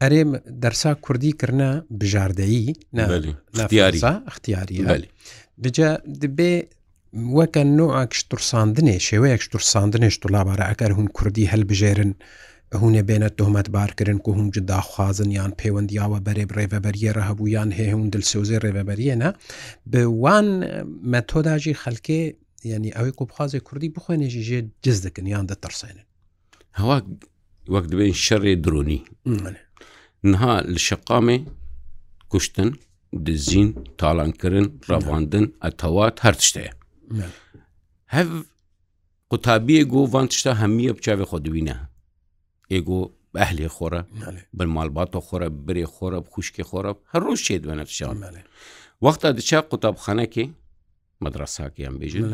erê 0.00 0.22
dersa 0.62 0.94
Kurdî 0.94 1.36
kirine 1.38 1.82
bijardeyî 1.90 2.74
ixtiyarî 3.54 5.08
Dice 5.64 5.88
dibê 6.22 6.54
weke 7.36 7.64
noa 7.78 8.04
kiştursandinê 8.04 8.96
şêweyek 9.08 9.40
ştursandinê 9.48 10.10
ştulabare 10.10 10.64
eker 10.72 10.90
hûn 10.90 11.06
Kurdî 11.06 11.44
helbijêrin 11.46 12.14
هوونێ 12.74 13.02
بێنە 13.08 13.28
تۆمەت 13.38 13.68
بارکردن 13.70 14.18
و 14.26 14.32
هەم 14.38 14.50
جداخوازن 14.54 15.30
یان 15.38 15.52
پەیوەندیاوە 15.60 16.18
بەرێب 16.26 16.50
ڕێبەبەریێرە 16.58 17.22
هەبوو 17.28 17.48
یان 17.56 17.70
هەیە 17.78 17.90
هەم 17.94 18.10
دلسۆزی 18.14 18.60
ڕێبەبەریەنە 18.64 19.28
بوان 19.92 20.46
مەتۆداژی 21.12 21.74
خەلکێ 21.82 22.20
یعنی 22.70 22.90
ئەوەی 22.96 23.14
کۆبخوازی 23.18 23.60
کوردی 23.66 23.88
بخوێنێژی 23.96 24.42
ژێ 24.48 24.60
جز 24.84 24.98
دەکەن 25.06 25.26
یان 25.34 25.46
دەتەرسێنن 25.50 26.00
هەوا 26.78 26.98
وەک 27.74 27.84
دەبێن 27.92 28.12
شەڕێ 28.24 28.52
درۆنی 28.64 29.00
نها 30.32 30.54
لە 30.74 30.78
شقامێ 30.88 31.38
کوشتن 32.30 32.70
دزین 33.26 33.68
تاالانکردن 34.00 34.66
ڕەواندن 34.90 35.46
ئەتەوات 35.64 36.16
هەر 36.24 36.34
شتەیە 36.46 36.72
هەف 38.14 38.28
قوتابیە 39.30 39.82
گۆڤان 39.92 40.26
شتا 40.38 40.52
هەمیە 40.62 40.92
بچاوێ 40.96 41.24
خۆ 41.30 41.38
دوینە 41.46 41.76
ئێگۆ 42.72 43.00
بەهلێ 43.34 43.68
خۆرە 43.76 44.00
بمالباتە 44.58 45.20
خۆرە 45.26 45.48
برێ 45.66 45.86
خۆرە 45.94 46.18
خوشکی 46.32 46.64
خۆرە 46.70 46.90
هەر 47.12 47.22
ڕۆژ 47.26 47.40
شێ 47.46 47.56
دوێنەشان 47.62 48.16
وەختا 49.04 49.28
دچا 49.38 49.58
قوتابخانەکێ 49.70 50.44
مدرساکیان 51.24 51.94
بێژن 52.00 52.24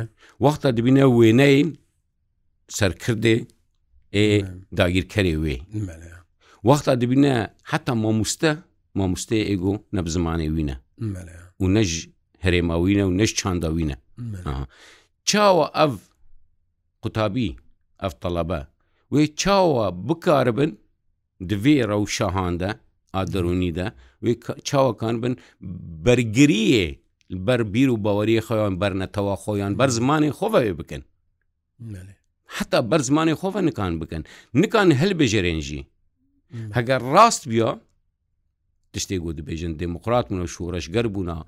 وەختا 0.44 0.68
دبینە 0.76 1.04
وێنەی 1.18 1.58
سەرکردێ 2.76 3.36
ئێ 4.16 4.26
داگیرکەێ 4.78 5.34
وێ 5.42 5.56
وەختا 6.68 6.92
دبینە 7.02 7.34
حتا 7.70 7.92
مامۆستە 8.04 8.52
مامۆستێ 8.98 9.38
ئێگۆ 9.48 9.72
نەب 9.96 10.06
زمانی 10.14 10.48
وینە 10.56 10.76
و 11.62 11.64
نەژ 11.76 11.90
هەرێماوینە 12.44 13.04
و 13.06 13.10
نەش 13.20 13.30
چانداوینە 13.38 13.96
چاوە 15.28 15.66
ئەف 15.78 15.94
قوتابی 17.02 17.50
ئەف 18.02 18.14
تەڵەبە 18.22 18.60
وێ 19.14 19.22
چاوە 19.40 19.86
بکاربن 20.08 20.70
دوێ 21.48 21.76
ڕەو 21.90 22.02
شەهاندە 22.16 22.70
ئادرونیدا 23.14 23.86
وێ 24.24 24.32
چاوەکان 24.68 25.14
بن 25.22 25.34
بەرگریە 26.04 26.86
بەربیر 27.46 27.88
و 27.90 27.96
باوەریە 28.04 28.42
خۆیان 28.48 28.74
بەرنەتەوە 28.80 29.34
خۆیان 29.44 29.72
بەر 29.80 29.90
زمانی 29.98 30.30
خۆڤێ 30.38 30.72
بکەن 30.80 31.02
حتا 32.56 32.78
بەر 32.90 33.00
زمانی 33.08 33.34
خۆڤە 33.40 33.60
نکان 33.68 33.92
بکەن 34.00 34.22
نکان 34.62 34.88
هەلبژێرێنژی 35.00 35.82
هەگەر 36.76 37.00
ڕاست 37.14 37.42
بیا 37.52 37.70
تشتێک 38.94 39.20
گو 39.24 39.30
دبێژن 39.38 39.72
دموکرات 39.82 40.26
منە 40.32 40.46
شوورەشگەر 40.54 41.06
بوونا 41.14 41.38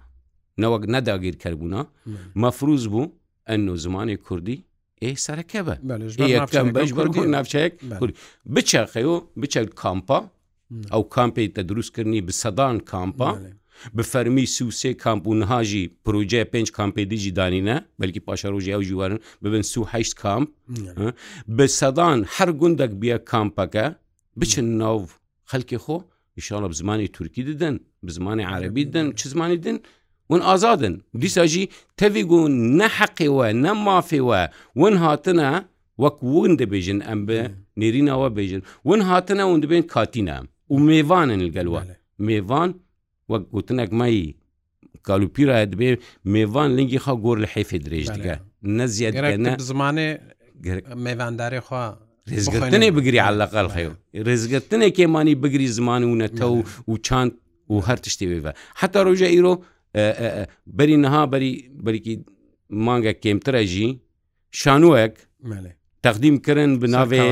نەوەک 0.63 0.83
نەداگیر 0.95 1.35
کردبوونا 1.43 1.83
مەفروز 2.43 2.85
بوو 2.93 3.07
ئەن 3.49 3.63
و 3.73 3.77
زمانی 3.85 4.17
کوردی 4.27 4.57
ئێسەرەکە 5.13 5.61
بە 5.67 5.75
یەکەم 6.35 6.69
بەش 6.77 6.91
بەرگون 6.99 7.27
ناوچەیەک 7.37 7.73
بچەخەی 8.55 9.07
و 9.13 9.15
بچە 9.41 9.61
کامپا 9.83 10.19
ئەو 10.93 11.03
کامپی 11.15 11.49
تە 11.55 11.61
دروستکردنی 11.71 12.21
بە 12.27 12.33
سەدان 12.43 12.77
کامپا 12.91 13.31
بە 13.97 14.03
فەرمی 14.13 14.47
سووسێ 14.57 14.91
کامپونهاژی 15.05 15.85
پروۆژێ 16.05 16.41
پێنج 16.53 16.69
کامپیدیجی 16.79 17.33
دانینە 17.39 17.77
بەلکی 18.01 18.21
پاشەڕۆژی 18.27 18.73
ئەو 18.75 18.83
ژوارن 18.91 19.19
ببن 19.43 19.65
سوهشت 19.73 20.13
کامپ 20.23 20.49
بە 21.57 21.67
سەدان 21.79 22.19
هەر 22.37 22.51
گوندێک 22.61 22.93
بیە 23.03 23.17
کامپەکە 23.31 23.87
بچن 24.41 24.67
ناو 24.83 24.99
خەلکی 25.51 25.79
خۆ 25.85 25.97
ئیشاڵە 26.39 26.69
زمانی 26.81 27.09
تورکی 27.17 27.43
ددن 27.51 27.75
بە 28.05 28.11
زمانی 28.17 28.45
عربی 28.55 28.85
دن 28.95 29.07
چ 29.19 29.21
زمانی 29.33 29.59
دن 29.65 29.77
ون 30.31 30.41
ئازادن 30.43 30.95
دیساژی 31.23 31.65
تەوی 32.01 32.25
و 32.33 32.49
نەحەقیەوە 32.81 33.47
نەمافیەوە 33.65 34.41
ون 34.83 34.95
هاتنە 35.05 35.51
وەک 36.03 36.17
ون 36.39 36.53
دەبێژن 36.63 36.99
ئەم 37.09 37.21
بە 37.29 37.39
نێرینەوە 37.81 38.29
بێژن 38.37 38.63
ون 38.89 39.01
هاتنە 39.09 39.45
ون 39.53 39.61
دەبێن 39.65 39.83
کاتینە 39.95 40.37
و 40.73 40.77
میێوانن 40.89 41.41
لەگەلوە 41.49 41.81
میێوان 42.27 42.71
وەک 43.33 43.43
گوتنەک 43.55 43.91
مایی 44.01 44.27
کالوپیرە 45.09 45.57
دەبێ 45.73 45.89
میێوان 46.35 46.69
لنگی 46.77 46.99
خا 47.05 47.15
گۆر 47.25 47.37
لە 47.45 47.49
حیفێ 47.55 47.79
درێژ 47.87 48.07
دیگە 48.17 48.35
نەزیاد 48.79 49.15
زمانێ 49.71 50.09
میێوانداری 51.07 51.61
خوا 51.67 51.85
ڕێزگەتنێ 52.31 52.89
بگری 52.97 53.21
علاقل 53.31 53.67
خەو 53.75 53.93
ڕێزگەتنێک 54.27 54.93
کێمانی 54.99 55.35
بگری 55.43 55.69
زمان 55.77 56.03
و 56.05 56.15
نەتە 56.23 56.45
و 56.57 56.63
و 56.93 56.97
چاند 57.07 57.33
و 57.75 57.77
هەر 57.87 57.97
تشتێ 58.05 58.27
بێ 58.45 58.51
حتا 58.81 59.01
ڕۆژە 59.07 59.29
ئیرۆ 59.35 59.55
بەری 59.95 60.97
نەها 61.05 61.23
بەری 61.33 61.53
بەریکی 61.87 62.15
مانگە 62.87 63.13
کێمترە 63.23 63.63
ژی 63.73 63.89
شانوەک 64.61 65.15
تەقدیم 66.05 66.37
کردن 66.47 66.71
بناوێ 66.83 67.25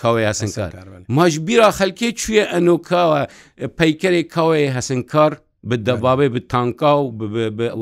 کاوێ 0.00 0.22
هەسنکار 0.30 0.72
ماش 1.16 1.32
بیرا 1.46 1.70
خەلکێ 1.78 2.08
چویە 2.20 2.44
ئەنۆکاوە 2.52 3.20
پەیکەرێک 3.78 4.26
کاوێ 4.34 4.62
هەسنکار 4.76 5.32
بدەبابێ 5.70 6.28
بە 6.34 6.40
تانکا 6.52 6.92
و 7.02 7.08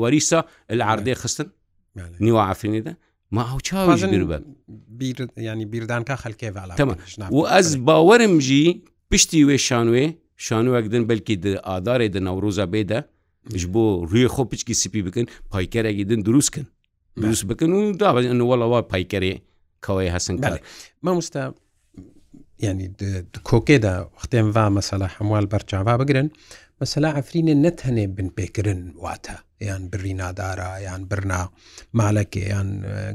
وەریسا 0.01 0.39
العردێ 0.73 1.13
خستن 1.21 1.47
نیوە 2.25 2.41
عفرینێدا 2.51 2.93
ما 3.35 3.41
ئەو 3.49 3.59
چاوەژ 3.67 4.01
بن 4.13 4.43
ینی 5.47 5.65
بیردانکە 5.71 6.15
خەلکێ 6.23 6.49
و 7.35 7.39
ئەس 7.53 7.67
باوەرم 7.87 8.33
ژی 8.47 8.63
پشتی 9.11 9.41
وێ 9.47 9.57
شانوێ 9.67 10.05
شانوەک 10.45 10.85
دن 10.93 11.03
بەلکی 11.09 11.35
ئادارێ 11.69 12.07
دە 12.15 12.19
ناوڕۆزە 12.27 12.65
بێدە 12.73 12.99
ژ 13.61 13.63
بۆ 13.73 13.83
ڕووی 14.09 14.25
خۆ 14.33 14.41
پچکی 14.49 14.75
سیپی 14.81 15.01
بکەن 15.07 15.25
پایکەرێکی 15.51 16.03
دن 16.09 16.19
دروستکن 16.27 16.65
دروست 17.21 17.43
بکەن 17.49 17.69
و 17.73 17.79
دابەن 18.01 18.39
وڵەوە 18.49 18.79
پایکەرێ 18.91 19.33
کەوەی 19.85 20.13
هەسن 20.15 20.35
کار 20.43 20.59
مامۆستا 21.05 21.43
ینی 22.65 22.87
کۆکێدا 23.49 23.93
وختێن 24.15 24.47
وا 24.55 24.65
مەسەلا 24.77 25.07
هەموال 25.15 25.45
بەرچاوا 25.53 25.93
بگرن 26.01 26.27
مەسەلا 26.81 27.09
ئەفرینێ 27.17 27.55
نەتەنێ 27.65 28.05
بن 28.17 28.27
پێکردن 28.37 28.81
واتە 29.03 29.35
یان 29.67 29.83
بری 29.91 30.13
نادارە 30.21 30.71
یان 30.87 31.01
برنا 31.09 31.41
مالەکێ 31.99 32.43
یان 32.53 32.69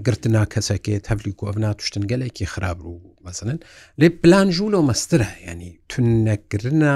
گرتنا 0.07 0.43
کەسەکێ 0.53 0.95
هەفلی 1.11 1.35
کۆڤنا 1.41 1.71
توشتن 1.79 2.05
گەلێکی 2.11 2.47
خراپ 2.53 2.79
و 2.89 2.93
مەسنن 3.25 3.59
لێ 4.01 4.09
پلان 4.23 4.49
ژوول 4.57 4.75
و 4.75 4.87
مەسترە 4.89 5.31
ینی 5.49 5.73
تونەکردە 5.93 6.87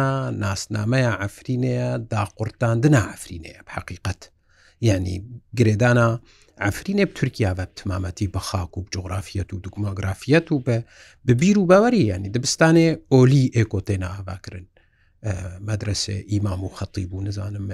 ناسنامەیە 0.45 1.13
ئەفرینەیە 1.23 1.89
داقورتاندنا 2.13 3.03
ئەفرینەیە 3.13 3.61
حقیقت 3.77 4.21
ینی 4.89 5.17
گرێدانە 5.59 6.09
ئەفرین 6.64 7.05
ب 7.05 7.11
تورکیاوە 7.14 7.64
تمامەتی 7.77 8.29
بە 8.33 8.37
خاک 8.38 8.79
و 8.79 8.85
جۆگرافیەت 8.95 9.51
و 9.53 9.59
دوکمۆگرافیەت 9.64 10.53
و 10.53 10.61
بە 10.66 10.79
ببیر 11.27 11.59
و 11.59 11.66
باوەری 11.66 12.01
ینی 12.07 12.31
دەبستانێ 12.33 12.99
ئۆلی 13.12 13.51
ئێکۆتێنا 13.57 14.09
ئاواکردن 14.14 14.66
مەدرسێ 15.69 16.16
ئیمام 16.33 16.64
و 16.64 16.69
خەتی 16.77 17.07
بوو 17.11 17.23
نزانم 17.23 17.66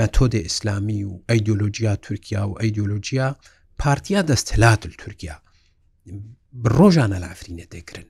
مەتۆدی 0.00 0.34
ئیسلامی 0.34 1.04
و 1.04 1.20
ئەیدۆلۆژیا 1.32 1.94
تورکیا 2.02 2.42
و 2.48 2.58
ئەیدۆلۆژیا 2.60 3.34
پارتیا 3.78 4.20
دەستهلاتل 4.30 4.92
تورکیا 5.02 5.34
ڕۆژانە 6.78 7.18
لافرینە 7.24 7.66
تێکردن 7.74 8.08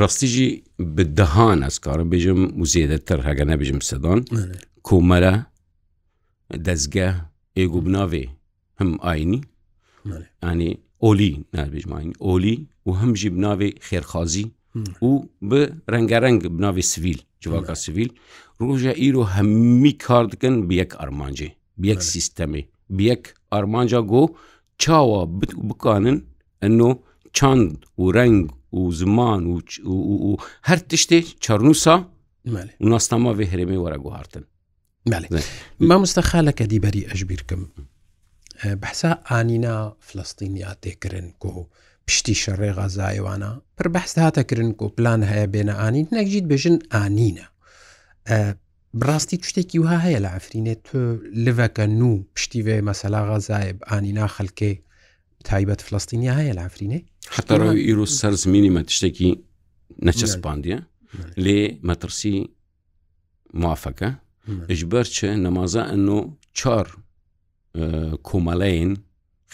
ڕاستیژی 0.00 0.50
بدەهان 0.96 1.60
ئەسکارە 1.66 2.04
بێژم 2.12 2.40
موزیێدەتر 2.58 3.18
هەگە 3.28 3.44
نەبێژم 3.50 3.80
سەدان 3.88 4.20
کۆمەرە 4.88 5.34
دەستگە 6.66 7.10
ئێگو 7.58 7.78
بناوێ 7.86 8.24
هەم 8.80 8.90
ئاینی 9.06 9.40
ئەێ 10.44 10.70
ئۆلی 11.04 11.32
نابێژماین 11.56 12.10
ئۆلی 12.24 12.56
و 12.86 12.90
هەمژی 13.00 13.30
بناوێ 13.36 13.68
خێرخوازی 13.86 14.46
و 15.08 15.10
bi 15.50 15.60
rengereng 15.94 16.38
bi 16.54 16.58
navê 16.66 16.82
sivîl 16.92 17.18
civaka 17.42 17.74
sivîl 17.84 18.08
roja 18.60 18.92
îro 19.06 19.22
hemî 19.36 19.92
kar 20.06 20.24
dikin 20.32 20.54
bi 20.68 20.74
yek 20.82 20.92
armancê 21.04 21.50
bi 21.80 21.86
yek 21.92 22.00
sîstemê 22.12 22.62
bi 22.96 23.02
yek 23.10 23.24
armanca 23.56 24.00
go 24.12 24.22
çawa 24.82 25.22
bit 25.40 25.50
û 25.60 25.62
bikanin 25.70 26.16
enno 26.66 26.90
çand 27.36 27.70
û 28.00 28.02
reng 28.18 28.44
û 28.76 28.78
ziman 29.00 29.40
û 30.28 30.30
her 30.68 30.78
tiştê 30.90 31.18
çarnûsa 31.44 31.94
û 32.84 32.86
nastama 32.92 33.30
vê 33.38 33.46
herêmê 33.52 33.78
were 33.84 33.98
guhartin 34.04 34.44
مامۆستا 35.80 36.22
خالەکە 36.30 36.64
دیبەری 36.72 37.06
ئەشبیرکەم 37.10 37.62
بەسا 38.82 39.10
ئانینا 39.30 39.76
فلستینیا 40.06 40.72
تێکردن 40.84 41.26
کۆ 41.42 41.50
پشتی 42.08 42.34
شەڕێ 42.42 42.70
غەزایوانە 42.78 43.50
پر 43.76 43.88
بەست 43.94 44.16
هاتەکردن 44.24 44.70
کۆ 44.78 44.86
پلان 44.96 45.20
هەیە 45.30 45.46
بێنە 45.52 45.74
ئانین 45.82 46.06
نەگیت 46.16 46.44
بێژن 46.50 46.76
ئانینە 46.94 47.46
بڕاستی 49.00 49.36
شتێکی 49.50 49.78
وها 49.78 49.98
هەیە 50.06 50.20
لە 50.24 50.30
ئەفرینێت 50.34 50.80
تۆ 50.88 50.98
لڤەکە 51.44 51.84
نو 52.00 52.10
پشتیێ 52.34 52.78
مەسەلا 52.88 53.20
غەزایب 53.30 53.78
ئانینا 53.90 54.26
خەلکێ 54.36 54.72
تایبەت 55.48 55.80
فلستینیا 55.86 56.34
هەیە 56.40 56.54
لە 56.58 56.62
ئەفرینێ 56.66 57.00
حتەڕەوە 57.36 57.74
ئیرو 57.86 58.06
سەرزمینی 58.18 58.70
مە 58.76 58.82
تشتێکی 58.88 59.30
نەچەسپاندیە 60.06 60.78
لێ 61.44 61.58
مەترسی 61.88 62.36
موافەکە 63.62 64.10
ji 64.68 64.86
ber 64.90 65.04
çi 65.04 65.42
nemaza 65.42 65.82
enno 65.92 66.26
çar 66.54 66.86
komeleyên 68.32 68.94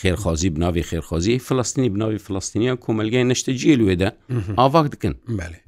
خێرخوازی 0.05 0.49
بناوی 0.57 0.83
خێرخوازی 0.91 1.35
فلستینی 1.47 1.89
بناوی 1.95 2.19
فلستینیان 2.27 2.77
کۆمەلگای 2.85 3.25
نشتەجیل 3.33 3.81
وێدا 3.89 4.11
ئاواک 4.61 4.87
دکن 4.93 5.15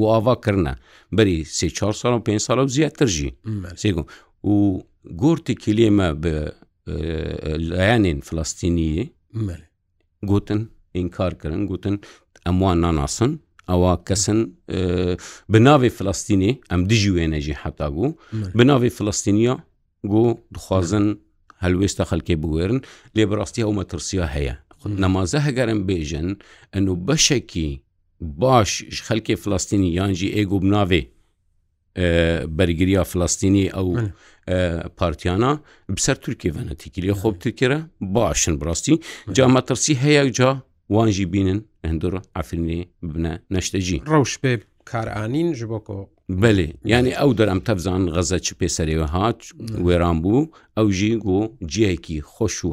و 0.01 0.05
ئاواکردە 0.15 0.73
بەری 1.17 1.37
سێ 1.59 1.69
4 1.69 1.97
سال 2.03 2.13
و 2.15 2.21
5 2.21 2.41
سال 2.41 2.59
و 2.59 2.69
زیاترژی 2.77 3.31
سێگوم 3.83 4.05
و 4.49 4.51
گرتی 5.23 5.55
کلێمە 5.65 6.09
بە 6.23 6.35
لایەنین 7.69 8.19
فلستینیە 8.29 9.05
گوتن 10.25 10.61
ئینکارکردن 10.99 11.67
گوتن 11.71 11.97
ئەموان 12.49 12.77
ناناسن 12.85 13.31
ئەوە 13.71 13.93
کەسن 14.09 14.39
بناوی 15.53 15.91
فلستینی 15.99 16.53
ئەم 16.71 16.81
دژی 16.91 17.11
وێنەژی 17.17 17.57
حتا 17.63 17.87
بوو 17.95 18.09
بناوی 18.59 18.91
فلستینیا 18.99 19.55
گو 20.13 20.23
دخوازن 20.55 21.07
هەلوێستا 21.65 22.05
خەلکێ 22.11 22.35
بگوێرن 22.43 22.79
لێ 23.17 23.25
بەڕاستی 23.31 23.63
ئەو 23.65 23.73
مەترسیا 23.79 24.27
هەیە 24.35 24.55
نەمازە 25.03 25.39
هەگەرم 25.47 25.81
بێژن 25.89 26.29
ئەن 26.73 26.85
و 26.89 26.95
بەشێکی 27.07 27.69
باش 28.41 28.71
خەلکی 29.09 29.35
فلستینی 29.43 29.89
یانجی 29.99 30.29
ئێگو 30.37 30.57
بناوێ 30.65 31.03
بەرگریا 32.57 33.03
فلستینی 33.13 33.67
ئەو 33.77 33.89
پارتیانە 34.99 35.51
بسەر 35.97 36.17
تورکی 36.25 36.51
ڤەنەتیکی 36.57 37.01
لێ 37.07 37.15
خۆب 37.21 37.35
تکرە 37.45 37.79
باشن 38.15 38.55
بڕاستی 38.61 38.95
جا 39.37 39.45
مەترسی 39.57 39.95
هەیە 40.03 40.25
جا 40.39 40.51
وانجی 40.97 41.27
بینن 41.27 41.61
هەندور 41.89 42.13
ئافرینی 42.37 42.79
بنە 43.13 43.33
نەشتەجی 43.55 43.99
ڕەوش 44.13 44.33
پێ 44.43 44.53
کارانین 44.91 45.49
ji 45.59 45.65
بۆ 45.71 45.79
کۆ 45.87 45.99
بلێ 46.43 46.69
ینی 46.95 47.13
ئەو 47.21 47.31
دەرم 47.39 47.61
تەبزان 47.69 48.03
غەزە 48.15 48.39
چ 48.47 48.49
پێسەرێوە 48.61 49.07
هات 49.15 49.41
وێران 49.87 50.19
بوو 50.23 50.51
ئەو 50.77 50.87
ژی 50.99 51.13
گۆ 51.27 51.41
جیەکی 51.73 52.19
خۆش 52.33 52.57
و 52.65 52.71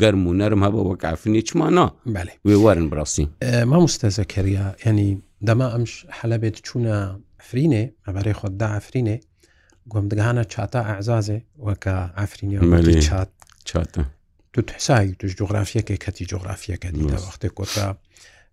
گەرم 0.00 0.22
و 0.28 0.32
نەرم 0.40 0.60
هەبە 0.66 0.80
وە 0.88 0.94
کافنی 1.04 1.42
چمانە 1.48 1.86
وێ 2.46 2.56
وەرن 2.64 2.86
بڕاستی 2.90 3.26
ما 3.70 3.78
مستەزە 3.86 4.24
کەریا 4.32 4.66
ینی 4.86 5.10
دەما 5.46 5.66
ئەمش 5.74 5.94
حەلەبێت 6.18 6.56
چوونە 6.66 6.96
ئەفرینێ 7.40 7.84
ئەبارەی 8.06 8.38
خۆتدا 8.40 8.68
ئەفرینێ 8.76 9.16
گۆم 9.92 10.04
دگانە 10.10 10.44
چاتە 10.52 10.80
ئازازێ 10.92 11.38
وەکە 11.66 11.94
ئەفرینی 12.18 12.56
چات 13.08 13.30
چاتە 13.68 14.02
تو 14.52 14.62
تحسایی 14.62 15.16
توش 15.18 15.34
جغرافیەکێک 15.36 16.04
کەتی 16.04 16.24
جغرافیەکە 16.32 16.86
دیدا 16.94 17.18
وەختێک 17.26 17.52
کۆتا 17.58 17.88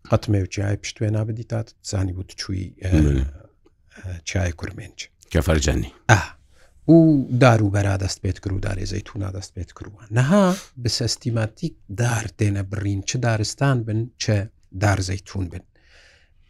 قەتمێ 0.10 0.40
و 0.44 0.46
چای 0.46 0.76
پشتێ 0.84 1.08
نابدی 1.16 1.44
تا 1.44 1.66
زانی 1.84 2.14
بوو 2.14 2.24
چووی 2.24 2.74
چای 4.26 4.52
کورمێنج 4.52 4.98
کەفەرجانی 5.34 5.90
و 6.88 7.28
دار 7.42 7.62
و 7.64 7.70
بەرا 7.74 7.98
دەست 8.04 8.20
پێت 8.24 8.40
کرد 8.40 8.54
و 8.54 8.60
دارێزەی 8.68 9.02
تو 9.06 9.20
نادەست 9.20 9.52
پێت 9.56 9.72
کرووە 9.80 10.04
نەها 10.12 10.48
بسەستیماتیک 10.84 11.74
دار 11.98 12.26
دێنە 12.40 12.64
بڕین 12.72 13.02
چه 13.06 13.18
دارستان 13.18 13.84
بن 13.84 14.10
چه 14.18 14.50
دارزەی 14.82 15.22
تون 15.26 15.48
بن 15.50 15.60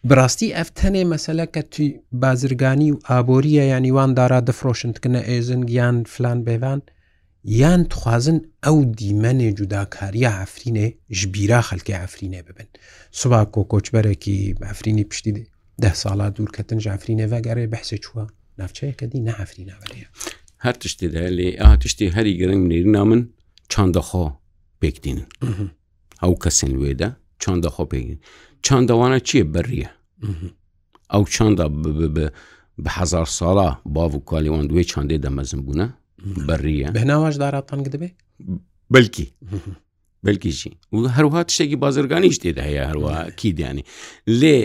براستی 0.03 0.53
ئەف 0.55 0.67
تەنێ 0.79 1.03
مەسەلە 1.13 1.45
کە 1.55 1.61
توی 1.71 1.99
بازرگانی 2.11 2.91
و 2.91 2.99
ئابۆریە 3.09 3.63
یانیوان 3.73 4.13
دارا 4.13 4.39
دەفرۆشنکردنە 4.49 5.21
ئێزنگ 5.31 5.69
یان 5.71 6.03
فلان 6.03 6.39
بێوان 6.45 6.81
یان 7.43 7.83
توخوازن 7.83 8.39
ئەو 8.65 8.83
دیمەنێ 8.99 9.53
جوداکاریە 9.59 10.29
ئافرینێ 10.37 10.87
ژبیرا 11.19 11.61
خەلکی 11.69 11.93
ئافرینێ 11.99 12.41
ببن 12.43 12.67
سوبا 13.11 13.41
کۆکۆچبەرێکی 13.55 14.55
ئەفرینی 14.67 15.03
پشتی 15.09 15.31
ده 15.83 15.93
ساڵا 16.03 16.27
دوور 16.35 16.49
کە 16.55 16.61
تنج 16.67 16.87
ئافرینێ 16.91 17.25
ڤگەڕێ 17.33 17.65
بەحسێ 17.73 17.97
چووە 18.03 18.23
ناوچەیەکە 18.59 19.05
دی 19.11 19.19
نەهافری 19.27 19.65
ناوەرەیە 19.71 20.07
هەر 20.65 20.73
تشتێدا 20.81 21.27
لێ 21.37 21.49
ئا 21.61 21.69
تشتی 21.81 22.07
هەری 22.15 22.33
گەرنگ 22.39 22.63
نێرینا 22.71 23.03
من 23.09 23.21
چندەخۆ 23.71 24.25
پێکدینن 24.81 25.27
ئەو 26.23 26.33
کەسن 26.43 26.73
وێدا 26.81 27.09
چندەخۆ 27.43 27.83
پێگین 27.91 28.19
چندەوانە 28.65 29.19
چیە 29.27 29.43
بەڕیە 29.53 29.89
ئەو 31.13 31.23
چندا 31.35 31.65
بە 32.83 32.89
هزار 32.97 33.27
ساڵا 33.37 33.69
باو 33.95 34.11
و 34.17 34.19
کالیوان 34.29 34.65
دوێ 34.69 34.83
چندێ 34.91 35.17
دەمەزم 35.25 35.61
بوونە 35.65 35.87
بەڕیە 36.49 36.87
بەناواش 36.95 37.35
داراتان 37.43 37.79
دەبێ 37.85 38.09
بەلکی 38.93 39.27
بەلکیشی 40.25 40.71
و 40.93 40.97
هەروها 41.15 41.41
تشتێکی 41.47 41.77
بازرگانیش 41.83 42.37
تێدا 42.43 42.63
هەیە 42.69 42.83
هەروە 42.91 43.15
کیدیانی 43.39 43.83
لێ 44.39 44.57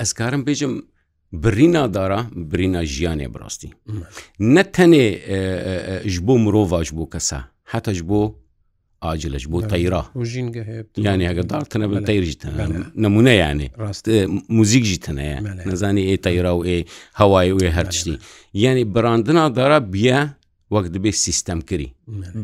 ئەسکارم 0.00 0.42
بێژم 0.48 0.72
برینادارە 1.44 2.20
برینا 2.50 2.82
ژیانێ 2.94 3.28
بڕاستی 3.34 3.70
نەتەنێ 4.54 5.06
ji 6.14 6.18
بۆ 6.26 6.34
مرۆڤاش 6.44 6.88
بۆ 6.96 7.04
کەسە 7.14 7.40
هەتەش 7.72 8.00
بۆ 8.10 8.22
ئاجلش 9.04 9.44
بۆ 9.52 9.58
تەیرا 9.72 10.02
یانی 11.06 11.24
ئەگەدار 11.30 11.64
تەنە 11.72 11.86
بە 11.92 11.96
تەیرژ 12.08 12.32
نمونە 13.04 13.32
یانێ 13.44 13.68
موزیکژی 14.56 14.98
تەنەیە 15.06 15.38
نەزانی 15.68 16.02
ئێ 16.10 16.16
تەیرا 16.24 16.52
و 16.58 16.62
ئێ 16.68 16.78
هەوای 17.20 17.50
وێ 17.58 17.68
هەرشتی 17.76 18.14
یعنی 18.64 18.84
براندنا 18.94 19.44
دارا 19.56 19.78
بیە 19.94 20.20
وەک 20.74 20.86
دەبێت 20.94 21.16
سیستەم 21.26 21.60
کردی 21.70 21.90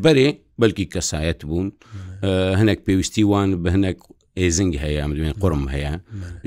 بەرێ 0.03 0.27
بەلکی 0.61 0.85
کەسایەت 0.93 1.39
بوون 1.49 1.67
هەنێک 2.59 2.79
پێویستی 2.87 3.23
وان 3.31 3.49
بە 3.63 3.69
هەنێک 3.75 3.99
ئێزنگ 4.39 4.73
هەیە 4.83 5.03
دوێن 5.17 5.35
قڕم 5.41 5.63
هەیە 5.73 5.93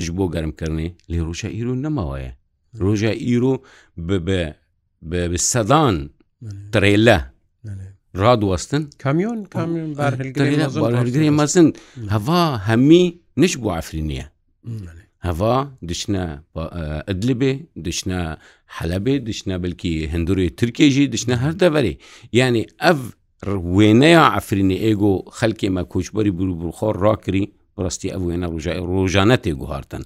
ژ 0.02 0.06
بۆ 0.16 0.24
گەرمکردنی 0.34 0.88
لێ 1.10 1.18
ڕۆژە 1.26 1.50
ئیرو 1.56 1.74
نەماوەیە 1.84 2.32
ڕۆژە 2.84 3.12
ئیرو 3.26 3.52
سەدان 5.52 5.96
ترێلە 6.72 7.18
ڕادوەستن 8.20 8.82
کامیۆن 9.02 9.40
کامیۆنگری 9.54 11.30
مەزن 11.38 11.68
هەوا 12.14 12.42
هەمی 12.68 13.04
نش 13.42 13.52
بۆ 13.62 13.68
ئافرینیە 13.74 14.26
هەوا 15.28 15.54
دشنە 15.88 16.22
ئەدلبێ 17.08 17.52
دشنە 17.86 18.20
حەلەبێ 18.76 19.14
دشنە 19.28 19.54
بلکی 19.64 19.94
هەندوری 20.12 20.48
ترکێژی 20.60 21.10
دشنە 21.14 21.36
هەردەبەری 21.44 21.94
ینی 22.40 22.64
ئەف 22.82 23.00
وێنەیە 23.76 24.24
ئەفرینی 24.34 24.78
ئێگۆ 24.84 25.14
خەلکێمە 25.38 25.82
کۆچبەری 25.92 26.34
بروبرخۆر 26.38 26.94
ڕاکری 27.04 27.44
ڕاستی 27.82 28.12
ئەو 28.14 28.22
وێنە 28.28 28.46
ڕژای 28.54 28.80
ڕۆژانە 28.90 29.36
تێگوهارتن. 29.44 30.02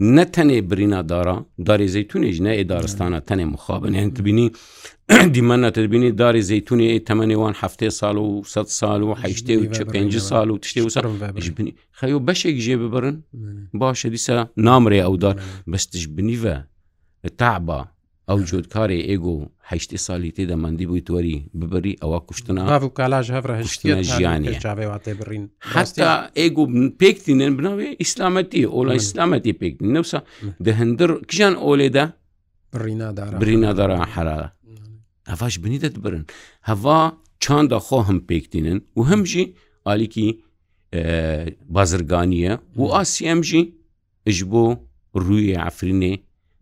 نه 0.00 0.24
tenê 0.26 0.70
birîna 0.70 1.08
dara 1.08 1.44
darê 1.58 1.88
zeytunê 1.88 2.32
ji 2.32 2.44
ne 2.44 2.54
ê 2.56 2.68
daristana 2.68 3.18
tenê 3.20 3.44
mixabin 3.44 3.94
hin 3.94 4.10
tibînî 4.10 4.52
dîmena 5.34 5.72
tibînî 5.72 6.10
darê 6.18 6.38
zeytunê 6.40 6.86
ê 6.96 7.04
temenê 7.04 7.34
wan 7.34 7.52
heftê 7.52 7.90
sal 7.90 8.16
û 8.16 8.44
se 8.46 8.64
sal 8.66 9.00
û 9.02 9.14
heştê 9.16 9.54
û 9.58 9.84
pêncî 9.90 10.20
sal 10.20 10.48
û 10.48 10.56
tiştê 10.58 10.80
û 10.86 11.40
ji 11.40 11.56
binî 11.56 11.72
xeyo 12.02 12.26
beşek 12.26 12.58
jê 12.60 12.76
bibirin 12.80 13.24
baş 13.72 14.04
e 14.04 14.08
dîsa 14.12 14.48
namrê 14.56 15.00
ew 15.10 15.20
dar 15.20 15.36
bes 15.66 15.86
tij 15.86 16.04
binî 16.16 16.42
ve 16.44 16.58
taba 17.38 17.95
ئەو 18.30 18.38
جۆتکارێ 18.50 18.98
ئێگۆ 19.08 19.34
هەشتی 19.70 19.98
ساڵی 20.06 20.30
تێدەمەندی 20.36 20.86
بووی 20.90 21.02
توەری 21.08 21.36
ببری 21.60 21.94
ئەوە 22.02 22.18
کوشتنا 22.28 22.64
کالاژ 22.98 23.26
هەڕهشتە 23.36 23.86
ژیانی 24.12 24.52
بڕین 25.20 25.44
هەستا 25.74 26.10
ئێگو 26.38 26.64
پێکتینێن 27.00 27.52
بناوێ 27.58 27.88
ئیسلامەتی 28.02 28.64
ئۆلا 28.74 28.92
ئیسلامەتی 29.00 29.52
پێکتین 29.60 29.90
نەوسا 29.96 30.20
دەهندر 30.66 31.10
کژان 31.30 31.54
ئۆلێدا 31.66 32.04
برینادارا 33.40 33.98
حرارە 34.14 34.48
ئەفاش 35.30 35.54
بنیدەت 35.62 35.94
برن 36.04 36.24
هەوا 36.70 36.98
چاندا 37.42 37.78
خۆ 37.86 37.98
هەم 38.08 38.18
پێکتینن 38.28 38.78
و 38.96 39.00
هەمژی 39.10 39.44
ئالیکی 39.86 40.28
بازرگانیە 41.74 42.52
و 42.78 42.82
ئاسیەمژی 42.96 43.62
ژ 44.36 44.38
بۆ 44.52 44.64
ڕووی 45.24 45.52
عفرینێ 45.68 46.14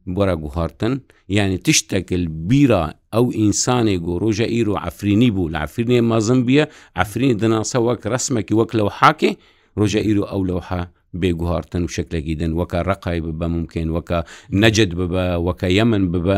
بۆرە 0.07 0.35
گوهارتن 0.43 1.01
یعنی 1.37 1.59
تشتێکل 1.69 2.25
بیرە 2.49 2.83
ئەو 3.15 3.25
ئینسانی 3.39 3.97
گۆ 4.05 4.15
ڕۆژە 4.23 4.47
ئیر 4.55 4.69
و 4.69 4.77
ئەفرینی 4.85 5.31
بوو 5.37 5.51
لە 5.55 5.59
ئەفرینێ 5.65 6.01
مەزم 6.11 6.41
بیە 6.49 6.65
ئەفرینی 6.99 7.35
دناسە 7.43 7.79
وەک 7.87 8.01
ڕسمێکی 8.13 8.55
وەک 8.59 8.71
لەو 8.79 8.89
حاکێ 8.99 9.31
ڕۆژە 9.79 10.01
ئیر 10.07 10.19
و 10.21 10.25
ئەو 10.31 10.41
لەوها 10.51 10.83
بێگوهارتن 11.21 11.83
و 11.85 11.89
شکلێکی 11.97 12.35
دن 12.41 12.51
وەکە 12.61 12.79
ڕقای 12.89 13.19
ببە 13.27 13.47
ممکن 13.57 13.87
وەکە 13.97 14.19
نەجد 14.63 14.91
ببە 14.99 15.25
وەکە 15.47 15.69
یەمن 15.79 16.03
ببە 16.13 16.37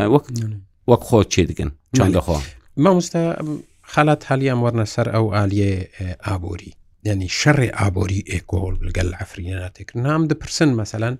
وەک 0.89 1.01
خۆت 1.09 1.27
چێ 1.33 1.41
دکن 1.49 1.69
چندەخۆ 1.97 2.37
مامۆستا 2.83 3.21
خالات 3.93 4.21
هەلیان 4.29 4.59
وەرنە 4.63 4.85
سەر 4.95 5.07
ئەو 5.15 5.25
ئالیێ 5.35 5.73
ئابووری 6.25 6.71
یعنی 7.07 7.27
شەڕێ 7.39 7.67
ئابووری 7.79 8.19
ئێکۆل 8.31 8.75
لەگەل 8.87 9.09
ئەفرینەتێک 9.19 9.89
نام 10.05 10.21
دەپرسن 10.31 10.69
مەسەلاەن 10.81 11.15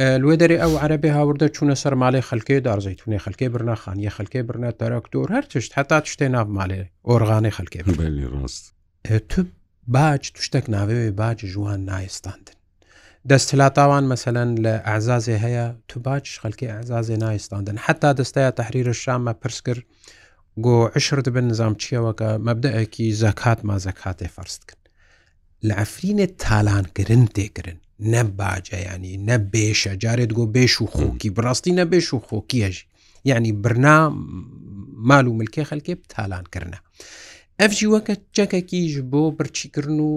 لێ 0.00 0.36
دەری 0.42 0.56
ئەو 0.62 0.72
عەربی 0.82 1.10
هاوردە 1.16 1.46
چوونە 1.54 1.76
سەرماڵی 1.82 2.26
خەلکەی 2.30 2.60
دارزەیتونێ 2.66 3.18
خەلکەی 3.24 3.48
برناخانیە 3.54 4.10
خەلکەی 4.16 4.42
برنە 4.48 4.70
تەرەکتۆر 4.80 5.26
هەر 5.34 5.44
تشت 5.50 5.70
هەتا 5.78 5.98
شتێ 6.12 6.26
ناومالێ 6.36 6.80
ئۆرغانی 7.08 7.52
خەلکێ 7.56 7.80
ڕاست 8.32 8.64
تو 9.30 9.40
باج 9.96 10.22
توشتێک 10.34 10.64
ناوێ 10.74 11.00
باج 11.20 11.38
جوان 11.52 11.80
نایستاندن 11.90 12.56
دەستلاتاوان 13.30 14.04
مەسەەن 14.12 14.50
لە 14.64 14.74
ئازازێ 14.88 15.36
هەیە 15.44 15.66
تو 15.88 15.96
باش 16.06 16.28
خەلکی 16.42 16.66
ئازازێ 16.74 17.16
نایستاندن 17.24 17.76
حتا 17.84 18.10
دەستەیە 18.18 18.50
تحریرە 18.58 18.94
شامە 19.02 19.32
پرس 19.40 19.58
کرد 19.66 19.84
گۆ 20.64 20.76
عشر 20.96 21.18
دبن 21.26 21.44
نظام 21.52 21.74
چیەوەکە 21.82 22.30
مەبدەکی 22.46 23.06
زەکات 23.22 23.60
ما 23.68 23.76
زەکاتێ 23.86 24.28
فەرستکن 24.36 24.80
لە 25.66 25.74
ئەفرینێ 25.80 26.26
تالانگرن 26.42 27.24
تێگرن 27.36 27.80
نە 28.12 28.22
باجەیانی 28.38 29.14
نە 29.28 29.36
بێشە 29.52 29.92
جارێت 30.02 30.30
گۆ 30.38 30.44
بێش 30.54 30.74
و 30.82 30.86
خۆکی 30.94 31.30
بڕاستی 31.36 31.72
نە 31.78 31.84
بێش 31.90 32.08
و 32.14 32.20
خۆکیەژ 32.28 32.76
یعنی 33.30 33.52
برنا 33.62 33.96
مال 35.08 35.26
و 35.26 35.36
ملکێ 35.40 35.62
خەلکێ 35.70 35.94
تالانکردە 36.12 36.78
ئەفجی 37.60 37.90
وەکە 37.94 38.14
چەکەکیش 38.36 38.92
بۆ 39.10 39.22
بچیکردن 39.38 40.00
و 40.00 40.10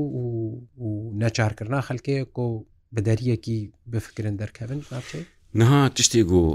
و 0.83 0.87
نەچارکردنا 1.21 1.79
خەلکەیە 1.87 2.23
کۆ 2.35 2.47
بەدەریەکی 2.95 3.59
بفکردن 3.91 4.35
دەرکەبن 4.41 4.79
ناچێت 4.91 5.25
نها 5.59 5.81
تشتێک 5.95 6.25
گۆ 6.31 6.45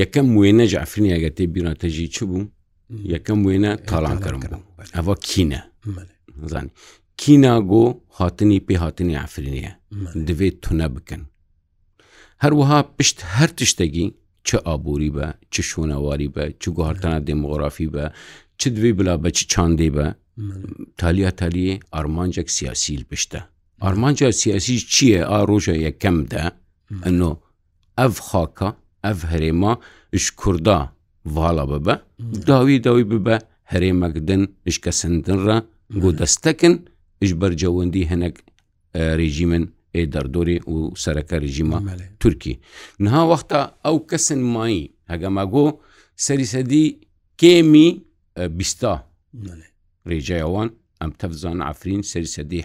یەکەم 0.00 0.28
وێنە 0.38 0.64
جعفرین 0.72 1.06
ئەگەتێ 1.14 1.44
بیراتەژی 1.54 2.08
چ 2.14 2.16
بوو 2.30 2.44
یەکەم 3.14 3.38
وێنە 3.46 3.72
تاڵانکەم 3.88 4.62
ئەوە 4.96 5.14
کینە 5.28 5.62
زانانی 6.52 6.70
کیناگۆ 7.22 7.82
هاتنی 8.18 8.58
پێ 8.66 8.74
هاتنی 8.82 9.14
ئافرینە 9.22 9.70
دەوێت 10.26 10.56
تونە 10.64 10.86
بکەن 10.94 11.22
هەروەها 12.44 12.78
پشت 12.96 13.18
هەر 13.36 13.50
تشتێکی 13.58 14.06
چه 14.46 14.56
ئابووری 14.66 15.10
بە 15.16 15.26
چ 15.52 15.54
شوونەواری 15.70 16.28
بە 16.34 16.44
چ 16.60 16.62
گوهارتانە 16.76 17.18
دموغرافی 17.30 17.88
بە 17.94 18.04
چ 18.58 18.62
دوێ 18.76 18.90
بلا 18.98 19.14
بە 19.22 19.30
چ 19.36 19.38
چاندێ 19.52 19.88
بە 19.96 20.06
تالیا 21.00 21.30
تالیێ 21.40 21.74
ئارمانجێک 21.94 22.48
سیاسیل 22.58 23.02
پشتە 23.10 23.40
ئارمانجا 23.84 24.28
سیاسی 24.42 24.76
چییە 24.92 25.22
ئا 25.30 25.38
ڕۆژە 25.48 25.74
یەکەمدا 25.86 26.44
ئەنۆ 27.04 27.32
ئەف 28.00 28.14
خاکە 28.28 28.68
ئەف 29.04 29.18
هەرێما 29.32 29.72
ش 30.24 30.26
کووردا 30.42 30.78
vala 31.36 31.64
bibe 31.70 31.94
dawî 32.50 32.76
dawî 32.86 33.04
bibe 33.10 33.36
herêmek 33.72 34.14
din 34.28 34.42
ji 34.66 34.80
kesindinre 34.80 35.56
got 36.02 36.18
destekin 36.20 36.74
iş 37.20 37.32
bercewendî 37.40 38.10
hinek 38.10 38.34
rejîmin 38.96 39.70
ê 39.94 40.02
derdorê 40.12 40.58
û 40.60 40.98
sereke 41.04 41.40
rejîma 41.42 41.80
Tirkî. 42.20 42.60
Niha 42.98 43.22
wexta 43.36 43.74
ew 43.84 44.06
kesin 44.10 44.38
mayî 44.38 44.92
hegema 45.06 45.44
got 45.44 45.78
serî 46.16 46.46
sedî 46.46 46.98
kêmî 47.38 47.88
bîsta 48.58 49.08
rêjeya 50.08 50.46
wan 50.54 50.70
em 51.04 51.10
tevzan 51.10 51.60
Efrîn 51.70 52.02
serî 52.02 52.26
sedî 52.26 52.62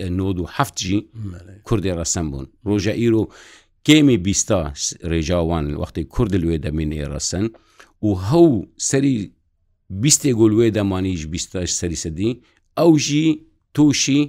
nod 0.00 0.38
û 0.38 0.46
heft 0.56 0.76
jî 0.80 0.98
Kurdê 1.64 1.92
resem 2.00 2.26
bûn. 2.32 2.46
Roja 2.66 2.92
îro 3.06 3.28
kêmî 3.86 4.24
bîsta 4.24 4.60
rêja 5.12 5.40
wan 5.48 5.64
wextê 5.80 6.08
Kurd 6.08 6.30
wê 6.34 6.56
demînê 6.66 7.14
resen 7.14 7.46
û 8.02 8.08
hew 8.30 8.68
serî 8.78 9.30
bîstê 9.92 10.32
golê 10.40 10.74
demanî 10.74 11.16
ji 11.16 11.32
bîsta 11.32 11.66
serî 11.66 11.96
sedî 11.96 12.30
ew 12.84 12.98
jî 12.98 13.51
تووشی 13.76 14.20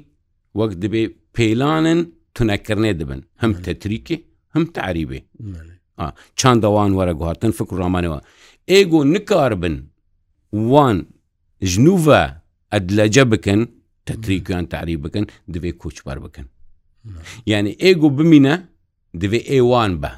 وەک 0.60 0.72
دەبێ 0.84 1.04
پەیلانن 1.36 2.00
تونەکردێ 2.36 2.92
دەبن 3.00 3.22
هەم 3.42 3.52
تەتریکی 3.66 4.18
هەم 4.56 4.64
تعریبێ 4.78 5.20
چندەوان 6.40 6.92
وەرە 6.98 7.14
گوهاتن 7.20 7.52
فکر 7.60 7.76
ڕامانەوە 7.82 8.20
ئێگۆ 8.72 9.00
نکار 9.14 9.52
بن 9.62 9.76
وان 10.72 10.98
ژنوڤە 11.72 12.24
ئەدلەجە 12.74 13.24
بکەن 13.34 13.62
تەتریکیان 14.08 14.66
تعری 14.74 14.96
بکەن 15.06 15.26
دەبێ 15.54 15.72
کۆچبار 15.82 16.18
بکەن 16.26 16.48
یعنی 17.52 17.72
ئێگو 17.84 18.10
بمینە 18.18 18.56
دەبێ 19.22 19.40
ئێوان 19.52 19.92
بە 20.02 20.12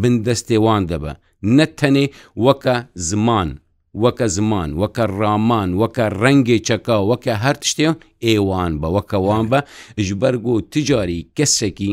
بن 0.00 0.14
دەستێوان 0.26 0.82
دەبە 0.90 1.12
نەتەنێ 1.56 2.04
وەکە 2.44 2.76
زمان 3.08 3.48
وەکە 4.02 4.26
زمان 4.36 4.68
وەکە 4.82 5.04
ڕامان 5.20 5.68
وەکە 5.82 6.06
ڕەنگێ 6.22 6.58
چەکا 6.68 6.96
وەکە 7.10 7.34
هەر 7.44 7.56
شتێ 7.70 7.86
ئێوان 8.26 8.72
بە 8.80 8.88
وەکەوان 8.96 9.44
بە 9.50 9.60
ژبەرگ 10.06 10.44
و 10.52 10.54
تجاری 10.74 11.20
کەسێکی 11.36 11.92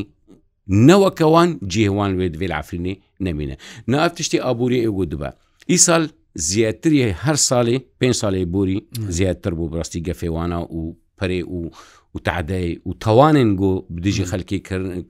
نەوەکەوان 0.88 1.50
جێوان 1.74 2.12
وێ 2.20 2.28
دوێ 2.34 2.48
عفرینێ 2.62 2.94
نەمینە 3.26 3.56
نافتشتی 3.92 4.38
ئابووری 4.46 4.84
ئێگو 4.86 5.04
دبە 5.12 5.30
ئیسال 5.72 6.04
زیاتری 6.50 7.00
هەر 7.24 7.38
ساڵێ 7.50 7.78
پێ 8.00 8.08
ساڵێ 8.22 8.44
بوری 8.54 8.78
زیاتر 9.18 9.54
بوو 9.58 9.72
بڕاستی 9.72 10.02
گەفێوانە 10.08 10.60
و 10.78 10.82
پەرێ 11.20 11.42
و 11.56 11.70
و 12.16 12.20
تعدای 12.30 12.70
و 12.88 12.92
توانن 13.06 13.52
گو 13.62 13.72
بدیجی 13.96 14.26
خەکی 14.32 14.60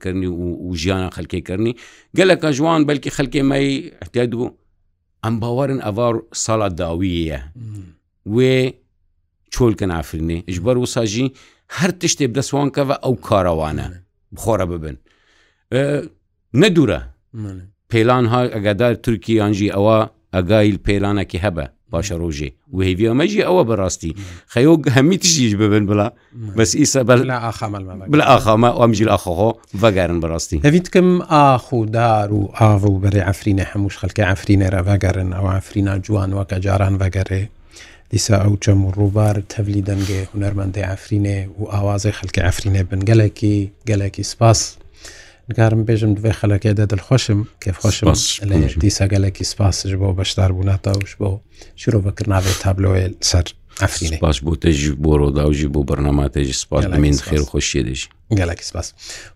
کردنی 0.00 0.28
و 0.64 0.68
ژیانە 0.82 1.08
خەکێکردنی 1.16 1.72
گەلەکە 2.18 2.48
جوان 2.58 2.80
بەلکی 2.88 3.10
خەکێ 3.18 3.42
مای 3.50 3.66
احتیاد 4.02 4.30
بوو 4.38 4.48
ئەم 5.24 5.34
باوەرن 5.42 5.80
ئەڤار 5.86 6.14
ساڵا 6.44 6.68
داویە 6.80 7.40
وێ 8.36 8.56
چۆلکە 9.54 9.86
نافرنێ 9.92 10.38
ژبەر 10.54 10.76
و 10.82 10.86
ساژی 10.94 11.26
هەر 11.76 11.90
تشتێ 12.00 12.26
دەسوانکەەوە 12.36 12.96
ئەو 13.04 13.14
کارەوانە 13.26 13.86
بخۆرە 14.36 14.66
ببن 14.72 14.96
نەدورە 16.60 17.00
پێلان 17.92 18.24
ها 18.32 18.40
ئەگەدار 18.54 18.94
تورکی 19.04 19.32
یانجی 19.40 19.72
ئەوە 19.76 19.98
ئەگایل 20.36 20.76
پێلانەکی 20.86 21.42
هەبە 21.44 21.66
باشە 21.94 22.14
ڕۆژێ 22.22 22.50
وهێوی 22.76 23.06
ئەمەژی 23.10 23.44
ئەوە 23.48 23.62
بەڕاستی 23.68 24.12
خەیۆ 24.52 24.72
هەمی 24.96 25.18
تشیش 25.22 25.52
ببن 25.60 25.84
بڵا 25.90 26.08
بەس 26.56 26.70
ئیسە 26.80 27.00
بە 27.08 27.14
بلا 28.12 28.24
ئاخامە 28.32 28.70
ئەمجیل 28.80 29.08
ئاخۆ 29.14 29.50
بەگارن 29.82 30.18
بەڕاستی 30.22 30.58
هەویتکەم 30.66 31.08
ئاخودار 31.34 32.28
و 32.38 32.42
ئاو 32.60 32.82
و 32.94 33.00
بەێ 33.02 33.22
ئەفرینە 33.28 33.64
هەمووش 33.72 33.94
خەلکە 34.02 34.22
ئەفرینەرە 34.30 34.80
بەگەرن 34.88 35.28
ئەو 35.36 35.46
ئەفرینا 35.54 35.94
جوان 36.06 36.30
وەکە 36.38 36.56
جاران 36.66 36.94
بەگەڕێ 37.02 37.42
دیسا 38.12 38.36
ئەو 38.44 38.54
چەم 38.64 38.78
و 38.86 38.90
ڕووبار 38.98 39.36
تەولی 39.52 39.82
دەنگێ 39.88 40.20
هوەرمەندی 40.30 40.86
ئەفرینێ 40.90 41.38
و 41.58 41.62
ئاوازی 41.72 42.12
خەلکە 42.18 42.40
ئەفرینێ 42.46 42.82
بن 42.90 43.00
گەلێکی 43.08 43.56
گەلێکی 43.88 44.24
سپاس 44.32 44.60
نگارم 45.50 45.84
بێژم 45.86 46.12
دوێ 46.18 46.32
خەلەکێ 46.40 46.72
دە 46.78 46.84
دڵخۆشم 46.92 47.40
کێفخۆشم 47.62 48.06
لە 48.50 48.56
دیسەگەلێکی 48.82 49.44
سپاسش 49.52 49.92
بۆ 50.00 50.08
بەشدار 50.18 50.50
بووناتەوش 50.56 51.12
بۆ 51.20 51.30
شرۆڤەکرد 51.80 52.28
ناوێت 52.32 52.58
تابلۆێ 52.64 53.04
سەر 53.30 53.44
ئەفرین 53.82 54.12
باش 54.22 54.38
بۆ 54.44 54.52
تێژ 54.62 54.80
بۆ 55.02 55.12
ڕۆداوژی 55.20 55.68
بۆ 55.74 55.80
بەرنەماتێژی 55.88 56.56
سپاس 56.62 56.84
ئەمین 56.92 57.16
خێر 57.28 57.42
خۆشیە 57.50 57.82
دێژی 57.86 58.08
گەلکی 58.40 58.64
سپاس 58.70 58.86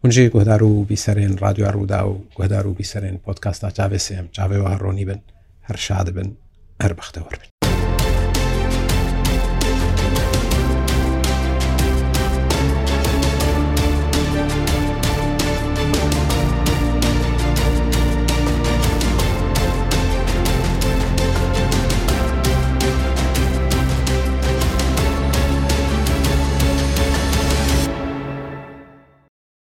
اونجی 0.03 0.25
گۆدار 0.35 0.62
و 0.62 0.73
بیسەرێن 0.90 1.33
رادیۆ 1.45 1.66
ڕوودا 1.75 2.01
و 2.11 2.12
گۆدار 2.38 2.64
و 2.66 2.75
بیسەرێن 2.79 3.16
پۆتکاستا 3.25 3.69
چاوێسێم 3.77 4.27
چاوێەوە 4.37 4.69
هەڕۆنی 4.75 5.05
بن 5.09 5.21
هەر 5.69 5.77
شاد 5.87 6.09
بن 6.16 6.29
هەر 6.83 6.92
بەختەوە 6.99 7.29
بن 7.40 7.51